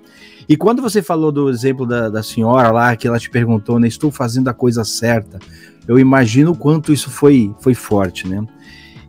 [0.49, 3.89] E quando você falou do exemplo da, da senhora lá, que ela te perguntou, né,
[3.89, 5.39] estou fazendo a coisa certa,
[5.89, 8.45] eu imagino o quanto isso foi, foi forte, né?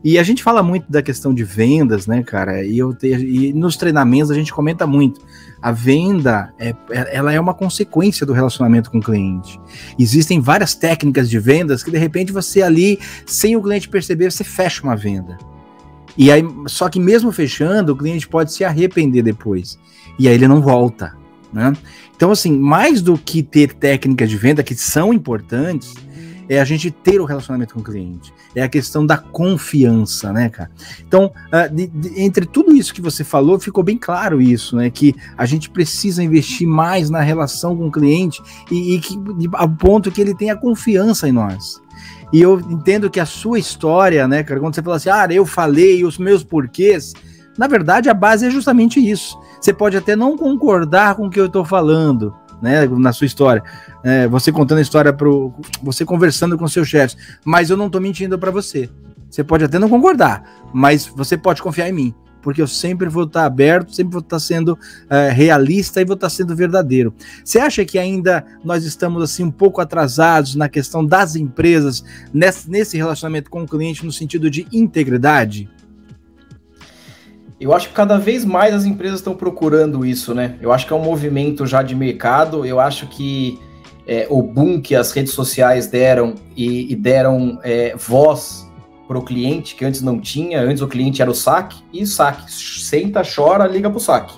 [0.03, 2.63] E a gente fala muito da questão de vendas, né, cara?
[2.63, 5.19] E, eu te, e nos treinamentos a gente comenta muito.
[5.65, 9.59] A venda, é, é, ela é uma consequência do relacionamento com o cliente.
[9.97, 14.43] Existem várias técnicas de vendas que de repente você ali, sem o cliente perceber, você
[14.43, 15.39] fecha uma venda.
[16.15, 19.79] E aí, só que mesmo fechando, o cliente pode se arrepender depois.
[20.19, 21.17] E aí ele não volta,
[21.51, 21.73] né?
[22.15, 25.95] Então, assim, mais do que ter técnicas de venda que são importantes,
[26.49, 28.33] é a gente ter o relacionamento com o cliente.
[28.53, 30.69] É a questão da confiança, né, cara?
[31.07, 34.89] Então, uh, de, de, entre tudo isso que você falou, ficou bem claro isso, né?
[34.89, 38.41] Que a gente precisa investir mais na relação com o cliente
[38.71, 41.81] e, e que, de, a ponto que ele tenha confiança em nós.
[42.31, 45.45] E eu entendo que a sua história, né, cara, quando você fala assim, ah, eu
[45.45, 47.13] falei os meus porquês,
[47.57, 49.39] na verdade a base é justamente isso.
[49.59, 53.63] Você pode até não concordar com o que eu estou falando, né, na sua história.
[54.03, 55.27] É, você contando a história para
[55.81, 58.89] você conversando com seus chefes, mas eu não estou mentindo para você.
[59.29, 60.43] Você pode até não concordar,
[60.73, 64.39] mas você pode confiar em mim, porque eu sempre vou estar aberto, sempre vou estar
[64.39, 64.77] sendo
[65.09, 67.13] é, realista e vou estar sendo verdadeiro.
[67.43, 72.03] Você acha que ainda nós estamos assim um pouco atrasados na questão das empresas
[72.33, 75.69] nesse relacionamento com o cliente no sentido de integridade?
[77.59, 80.57] Eu acho que cada vez mais as empresas estão procurando isso, né?
[80.61, 82.65] Eu acho que é um movimento já de mercado.
[82.65, 83.59] Eu acho que
[84.05, 88.69] é, o boom que as redes sociais deram e, e deram é, voz
[89.07, 90.61] para o cliente, que antes não tinha.
[90.61, 92.51] Antes o cliente era o saque e saque.
[92.51, 94.37] Senta, chora, liga para o saque.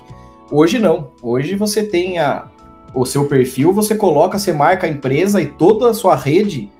[0.50, 1.10] Hoje não.
[1.20, 2.48] Hoje você tem a,
[2.94, 6.70] o seu perfil, você coloca, você marca a empresa e toda a sua rede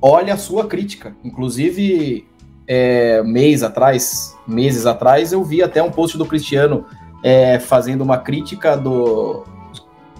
[0.00, 1.14] olha a sua crítica.
[1.22, 2.26] Inclusive,
[2.66, 6.84] é, mês atrás, meses atrás, eu vi até um post do Cristiano
[7.22, 9.44] é, fazendo uma crítica do,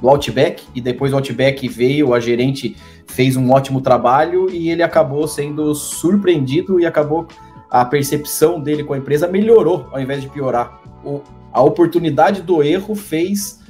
[0.01, 4.83] do Outback, e depois o Outback veio, a gerente fez um ótimo trabalho e ele
[4.83, 7.27] acabou sendo surpreendido e acabou
[7.71, 10.81] a percepção dele com a empresa melhorou ao invés de piorar.
[11.05, 13.61] O, a oportunidade do erro fez.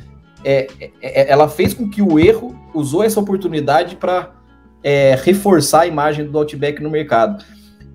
[0.45, 4.33] É, é, é ela fez com que o erro usou essa oportunidade para
[4.83, 7.45] é, reforçar a imagem do Outback no mercado.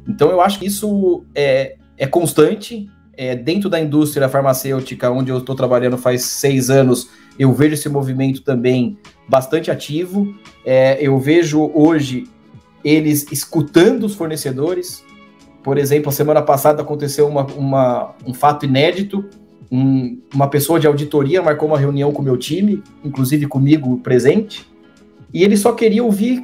[0.07, 2.89] Então eu acho que isso é, é constante.
[3.19, 7.89] É, dentro da indústria farmacêutica, onde eu estou trabalhando faz seis anos, eu vejo esse
[7.89, 10.35] movimento também bastante ativo.
[10.63, 12.25] É, eu vejo hoje
[12.83, 15.03] eles escutando os fornecedores.
[15.63, 19.25] Por exemplo, semana passada aconteceu uma, uma um fato inédito.
[19.71, 24.65] Um, uma pessoa de auditoria marcou uma reunião com o meu time, inclusive comigo presente,
[25.33, 26.41] e ele só queria ouvir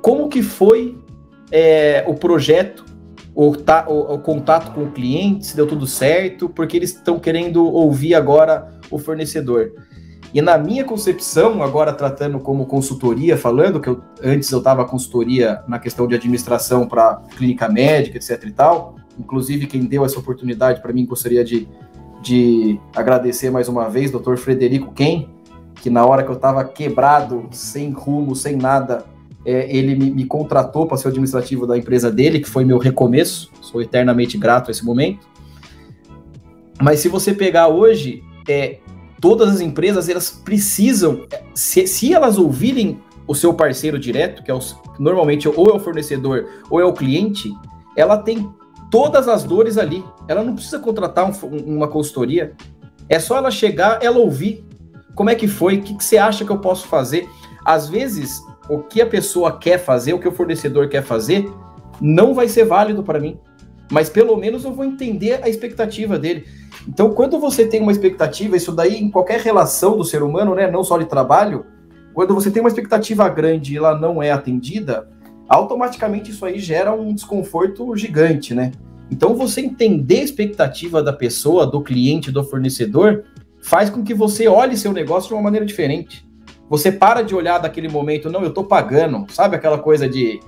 [0.00, 0.96] como que foi
[1.52, 2.84] é, o projeto
[3.34, 7.18] o, ta, o, o, contato com o cliente, se deu tudo certo, porque eles estão
[7.18, 9.72] querendo ouvir agora o fornecedor.
[10.32, 15.62] E na minha concepção, agora tratando como consultoria, falando que eu, antes eu estava consultoria
[15.68, 20.80] na questão de administração para clínica médica, etc e tal, inclusive quem deu essa oportunidade
[20.80, 21.68] para mim, gostaria de,
[22.20, 25.28] de agradecer mais uma vez, doutor Frederico Ken,
[25.76, 29.04] que na hora que eu estava quebrado, sem rumo, sem nada,
[29.44, 32.78] é, ele me, me contratou para ser o administrativo da empresa dele, que foi meu
[32.78, 33.50] recomeço.
[33.60, 35.26] Sou eternamente grato a esse momento.
[36.82, 38.78] Mas se você pegar hoje, é,
[39.20, 44.58] todas as empresas elas precisam, se, se elas ouvirem o seu parceiro direto, que é
[44.98, 47.52] normalmente ou é o fornecedor ou é o cliente,
[47.96, 48.50] ela tem
[48.90, 50.04] todas as dores ali.
[50.28, 52.54] Ela não precisa contratar um, uma consultoria.
[53.08, 54.64] É só ela chegar, ela ouvir.
[55.14, 55.76] Como é que foi?
[55.76, 57.28] O que, que você acha que eu posso fazer?
[57.64, 61.50] Às vezes, o que a pessoa quer fazer, o que o fornecedor quer fazer,
[62.00, 63.38] não vai ser válido para mim.
[63.90, 66.46] Mas pelo menos eu vou entender a expectativa dele.
[66.88, 70.70] Então, quando você tem uma expectativa, isso daí em qualquer relação do ser humano, né,
[70.70, 71.66] não só de trabalho,
[72.12, 75.08] quando você tem uma expectativa grande e ela não é atendida,
[75.48, 78.72] automaticamente isso aí gera um desconforto gigante, né?
[79.10, 83.24] Então, você entender a expectativa da pessoa, do cliente, do fornecedor,
[83.60, 86.23] faz com que você olhe seu negócio de uma maneira diferente.
[86.68, 89.26] Você para de olhar daquele momento, não, eu tô pagando.
[89.30, 90.40] Sabe aquela coisa de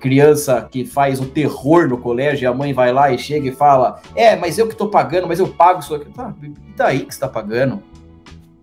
[0.00, 3.52] criança que faz o terror no colégio e a mãe vai lá e chega e
[3.52, 6.10] fala: É, mas eu que tô pagando, mas eu pago isso aqui.
[6.10, 7.82] Tá, e daí que você tá pagando?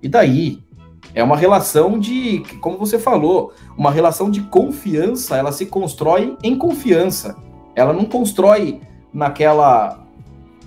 [0.01, 0.60] E daí?
[1.16, 6.55] É uma relação de, como você falou, uma relação de confiança, ela se constrói em
[6.55, 7.36] confiança.
[7.76, 8.80] Ela não constrói
[9.12, 10.05] naquela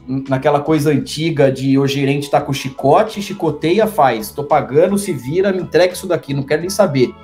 [0.06, 4.30] naquela coisa antiga de o gerente tá com chicote, chicoteia, faz.
[4.30, 7.14] Tô pagando, se vira, me entrega isso daqui, não quero nem saber.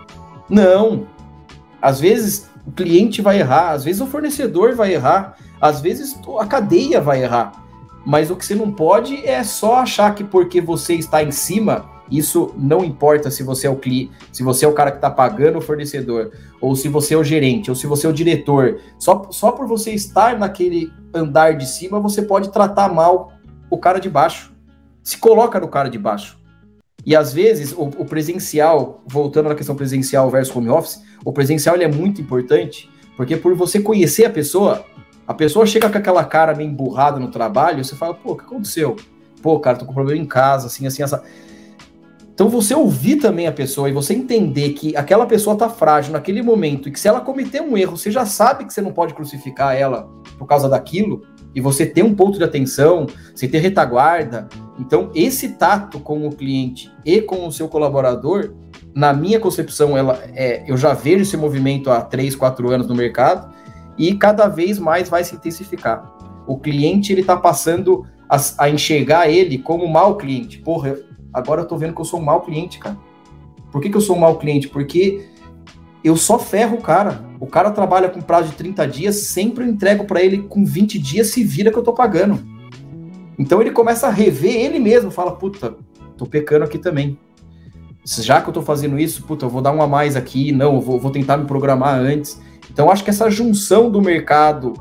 [0.49, 1.07] Não.
[1.81, 6.47] Às vezes o cliente vai errar, às vezes o fornecedor vai errar, às vezes a
[6.47, 7.53] cadeia vai errar.
[8.07, 11.85] Mas o que você não pode é só achar que porque você está em cima,
[12.11, 15.11] isso não importa se você é o cliente, se você é o cara que está
[15.11, 18.81] pagando o fornecedor, ou se você é o gerente, ou se você é o diretor.
[18.99, 23.33] Só, só por você estar naquele andar de cima, você pode tratar mal
[23.71, 24.53] o cara de baixo.
[25.03, 26.39] Se coloca no cara de baixo.
[27.05, 31.75] E às vezes o, o presencial, voltando na questão presencial versus home office, o presencial
[31.75, 34.85] ele é muito importante, porque por você conhecer a pessoa,
[35.27, 38.45] a pessoa chega com aquela cara meio emburrada no trabalho, você fala, pô, o que
[38.45, 38.97] aconteceu?
[39.43, 41.23] Pô, cara, tô com problema em casa, assim, assim, essa.
[42.39, 46.41] Então você ouvir também a pessoa e você entender que aquela pessoa tá frágil naquele
[46.41, 49.13] momento e que se ela cometer um erro, você já sabe que você não pode
[49.13, 50.09] crucificar ela
[50.39, 51.23] por causa daquilo,
[51.53, 54.49] e você ter um ponto de atenção, você ter retaguarda.
[54.79, 58.55] Então, esse tato com o cliente e com o seu colaborador,
[58.95, 62.95] na minha concepção, ela é, eu já vejo esse movimento há 3, 4 anos no
[62.95, 63.53] mercado
[63.99, 66.09] e cada vez mais vai se intensificar.
[66.47, 70.59] O cliente ele está passando a, a, enxergar ele como mau cliente.
[70.59, 70.97] Porra,
[71.33, 72.97] agora eu tô vendo que eu sou um mau cliente, cara.
[73.71, 74.69] Por que, que eu sou um mau cliente?
[74.69, 75.27] Porque
[76.03, 77.25] eu só ferro o cara.
[77.41, 80.99] O cara trabalha com prazo de 30 dias, sempre eu entrego para ele com 20
[80.99, 82.41] dias, se vira que eu tô pagando.
[83.39, 85.77] Então ele começa a rever ele mesmo, fala, puta,
[86.17, 87.19] tô pecando aqui também.
[88.05, 90.77] Já que eu tô fazendo isso, puta, eu vou dar um a mais aqui, não,
[90.77, 92.41] eu vou, vou tentar me programar antes.
[92.71, 94.73] Então acho que essa junção do mercado,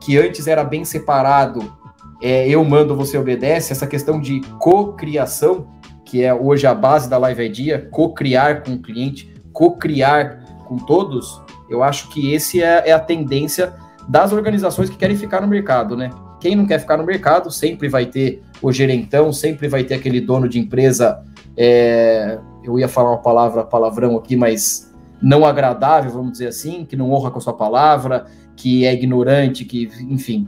[0.00, 1.72] que antes era bem separado,
[2.20, 5.66] é, eu mando, você obedece, essa questão de co-criação,
[6.12, 11.40] que é hoje a base da Live Idea, co-criar com o cliente, co-criar com todos,
[11.70, 13.72] eu acho que esse é, é, a tendência
[14.06, 16.10] das organizações que querem ficar no mercado, né?
[16.38, 20.20] Quem não quer ficar no mercado sempre vai ter o gerentão, sempre vai ter aquele
[20.20, 21.22] dono de empresa.
[21.56, 26.94] É, eu ia falar uma palavra, palavrão aqui, mas não agradável, vamos dizer assim, que
[26.94, 30.46] não honra com a sua palavra, que é ignorante, que, enfim,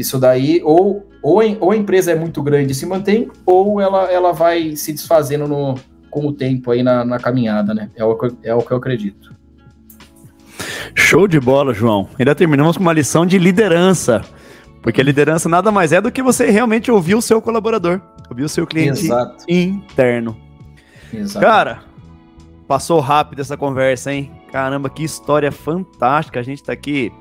[0.00, 4.10] isso daí, ou, ou, ou a empresa é muito grande e se mantém, ou ela,
[4.10, 5.74] ela vai se desfazendo no,
[6.10, 7.90] com o tempo aí na, na caminhada, né?
[7.94, 9.34] É o, é o que eu acredito.
[10.94, 12.08] Show de bola, João.
[12.18, 14.22] Ainda terminamos com uma lição de liderança.
[14.82, 18.44] Porque a liderança nada mais é do que você realmente ouvir o seu colaborador, ouvir
[18.44, 19.44] o seu cliente Exato.
[19.46, 20.36] interno.
[21.12, 21.44] Exato.
[21.44, 21.82] Cara,
[22.66, 24.30] passou rápido essa conversa, hein?
[24.50, 26.40] Caramba, que história fantástica.
[26.40, 27.12] A gente tá aqui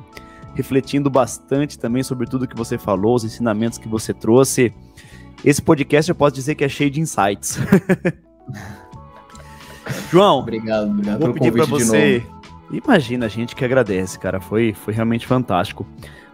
[0.56, 4.74] refletindo bastante também sobre tudo que você falou, os ensinamentos que você trouxe.
[5.44, 7.60] Esse podcast eu posso dizer que é cheio de insights.
[10.12, 12.24] João, obrigado, obrigado vou pedir para você
[12.72, 14.40] Imagina, a gente que agradece, cara.
[14.40, 15.86] Foi, foi realmente fantástico.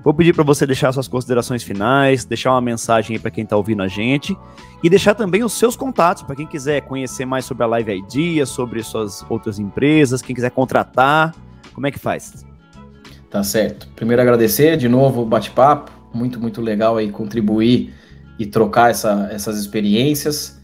[0.03, 3.57] Vou pedir para você deixar suas considerações finais, deixar uma mensagem aí para quem está
[3.57, 4.37] ouvindo a gente
[4.83, 8.45] e deixar também os seus contatos para quem quiser conhecer mais sobre a Live Idea,
[8.45, 11.33] sobre suas outras empresas, quem quiser contratar,
[11.73, 12.45] como é que faz?
[13.35, 13.87] Tá certo.
[13.97, 17.93] Primeiro agradecer de novo o bate-papo, muito muito legal aí contribuir
[18.39, 20.57] e trocar essa, essas experiências.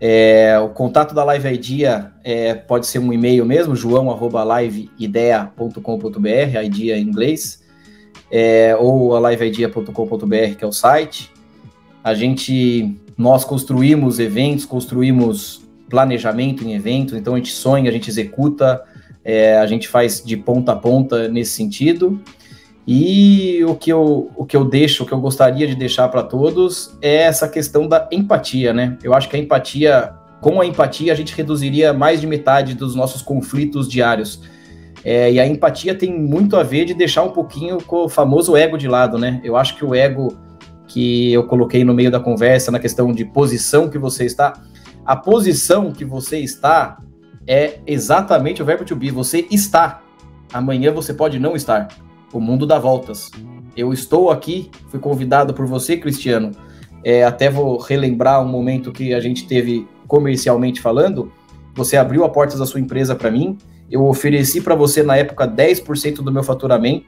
[0.00, 7.02] É, o contato da Live Idea é, pode ser um e-mail mesmo, joão.liveidea.com.br, idea em
[7.02, 7.64] inglês,
[8.30, 11.32] é, ou a liveidea.com.br, que é o site.
[12.04, 18.08] A gente, nós construímos eventos, construímos planejamento em eventos, então a gente sonha, a gente
[18.08, 18.84] executa,
[19.24, 22.20] é, a gente faz de ponta a ponta nesse sentido.
[22.86, 26.22] E o que eu, o que eu deixo, o que eu gostaria de deixar para
[26.22, 28.98] todos é essa questão da empatia, né?
[29.02, 30.12] Eu acho que a empatia,
[30.42, 34.42] com a empatia, a gente reduziria mais de metade dos nossos conflitos diários.
[35.02, 38.54] É, e a empatia tem muito a ver de deixar um pouquinho com o famoso
[38.54, 39.40] ego de lado, né?
[39.42, 40.36] Eu acho que o ego
[40.86, 44.52] que eu coloquei no meio da conversa, na questão de posição que você está,
[45.06, 46.98] a posição que você está
[47.46, 49.10] é exatamente o verbo to be.
[49.10, 50.02] Você está.
[50.52, 51.88] Amanhã você pode não estar.
[52.32, 53.30] O mundo dá voltas.
[53.76, 56.52] Eu estou aqui, fui convidado por você, Cristiano.
[57.02, 61.30] É, até vou relembrar um momento que a gente teve comercialmente falando.
[61.74, 63.58] Você abriu a porta da sua empresa para mim.
[63.90, 67.06] Eu ofereci para você na época 10% do meu faturamento.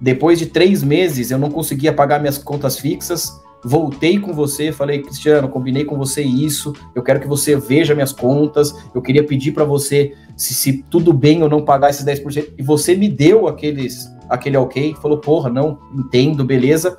[0.00, 3.40] Depois de três meses, eu não conseguia pagar minhas contas fixas.
[3.62, 6.72] Voltei com você, falei, Cristiano, combinei com você isso.
[6.94, 8.74] Eu quero que você veja minhas contas.
[8.94, 12.54] Eu queria pedir para você se, se tudo bem eu não pagar esses 10%.
[12.56, 16.96] E você me deu aqueles aquele ok, falou, porra, não, entendo, beleza.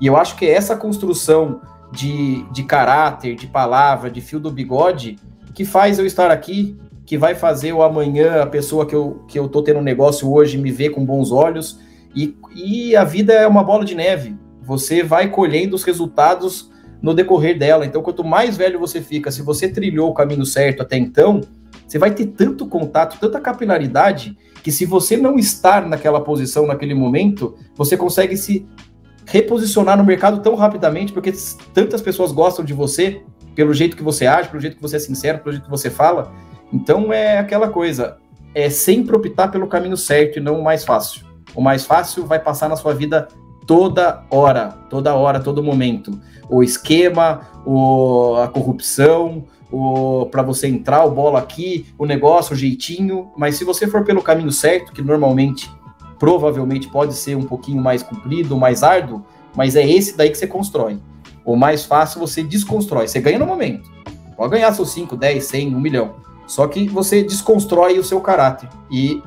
[0.00, 1.60] E eu acho que essa construção
[1.92, 5.18] de, de caráter, de palavra, de fio do bigode,
[5.54, 9.38] que faz eu estar aqui, que vai fazer o amanhã a pessoa que eu, que
[9.38, 11.78] eu tô tendo um negócio hoje me ver com bons olhos.
[12.16, 14.36] E, e a vida é uma bola de neve.
[14.70, 16.70] Você vai colhendo os resultados
[17.02, 17.84] no decorrer dela.
[17.84, 21.40] Então, quanto mais velho você fica, se você trilhou o caminho certo até então,
[21.88, 26.94] você vai ter tanto contato, tanta capilaridade, que se você não estar naquela posição naquele
[26.94, 28.64] momento, você consegue se
[29.26, 31.32] reposicionar no mercado tão rapidamente, porque
[31.74, 33.24] tantas pessoas gostam de você,
[33.56, 35.90] pelo jeito que você age, pelo jeito que você é sincero, pelo jeito que você
[35.90, 36.32] fala.
[36.72, 38.18] Então é aquela coisa,
[38.54, 41.26] é sempre optar pelo caminho certo e não o mais fácil.
[41.56, 43.26] O mais fácil vai passar na sua vida
[43.66, 46.18] toda hora, toda hora, todo momento.
[46.48, 52.56] O esquema, o, a corrupção, o para você entrar o bola aqui, o negócio, o
[52.56, 55.70] jeitinho, mas se você for pelo caminho certo, que normalmente
[56.18, 59.24] provavelmente pode ser um pouquinho mais comprido, mais árduo,
[59.56, 60.98] mas é esse daí que você constrói.
[61.44, 63.90] O mais fácil você desconstrói, você ganha no momento.
[64.36, 66.14] Pode ganhar seus 5, 10, 100, 1 milhão.
[66.46, 68.68] Só que você desconstrói o seu caráter.
[68.90, 69.22] E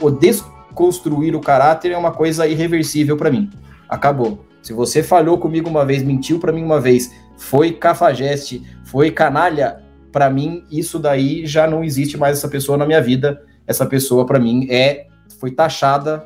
[0.00, 3.50] o desconstruir o caráter é uma coisa irreversível para mim.
[3.88, 4.44] Acabou.
[4.62, 9.82] Se você falhou comigo uma vez, mentiu para mim uma vez, foi cafajeste, foi canalha,
[10.12, 13.42] para mim isso daí já não existe mais essa pessoa na minha vida.
[13.66, 15.06] Essa pessoa para mim é
[15.38, 16.24] foi taxada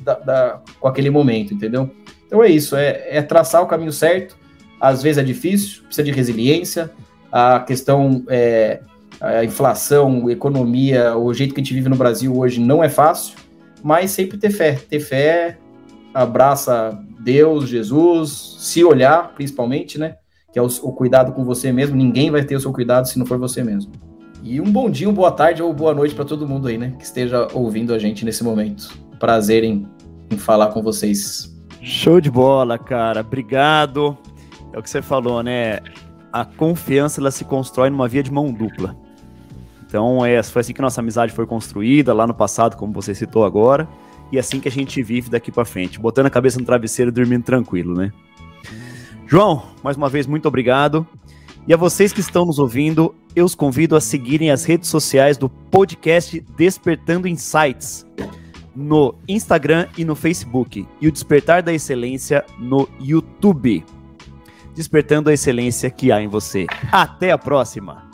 [0.00, 1.90] da, da, com aquele momento, entendeu?
[2.26, 4.36] Então é isso, é, é, traçar o caminho certo.
[4.80, 6.90] Às vezes é difícil, precisa de resiliência.
[7.30, 8.80] A questão é
[9.20, 13.36] a inflação, economia, o jeito que a gente vive no Brasil hoje não é fácil,
[13.82, 14.72] mas sempre ter fé.
[14.88, 15.58] Ter fé,
[16.14, 20.16] abraça Deus, Jesus, se olhar, principalmente, né?
[20.52, 21.96] Que é o, o cuidado com você mesmo.
[21.96, 23.92] Ninguém vai ter o seu cuidado se não for você mesmo.
[24.42, 26.94] E um bom dia, uma boa tarde ou boa noite para todo mundo aí, né?
[26.98, 28.90] Que esteja ouvindo a gente nesse momento.
[29.20, 29.86] Prazer em,
[30.30, 31.56] em falar com vocês.
[31.80, 33.20] Show de bola, cara.
[33.20, 34.18] Obrigado.
[34.72, 35.78] É o que você falou, né?
[36.32, 38.96] A confiança ela se constrói numa via de mão dupla.
[39.86, 43.44] Então, é, foi assim que nossa amizade foi construída lá no passado, como você citou
[43.44, 43.86] agora,
[44.32, 47.10] e é assim que a gente vive daqui para frente, botando a cabeça no travesseiro
[47.10, 48.10] e dormindo tranquilo, né?
[49.26, 51.06] João, mais uma vez, muito obrigado.
[51.68, 55.36] E a vocês que estão nos ouvindo, eu os convido a seguirem as redes sociais
[55.36, 58.06] do podcast Despertando Insights
[58.74, 63.84] no Instagram e no Facebook e o Despertar da Excelência no YouTube.
[64.74, 66.66] Despertando a excelência que há em você.
[66.90, 68.11] Até a próxima!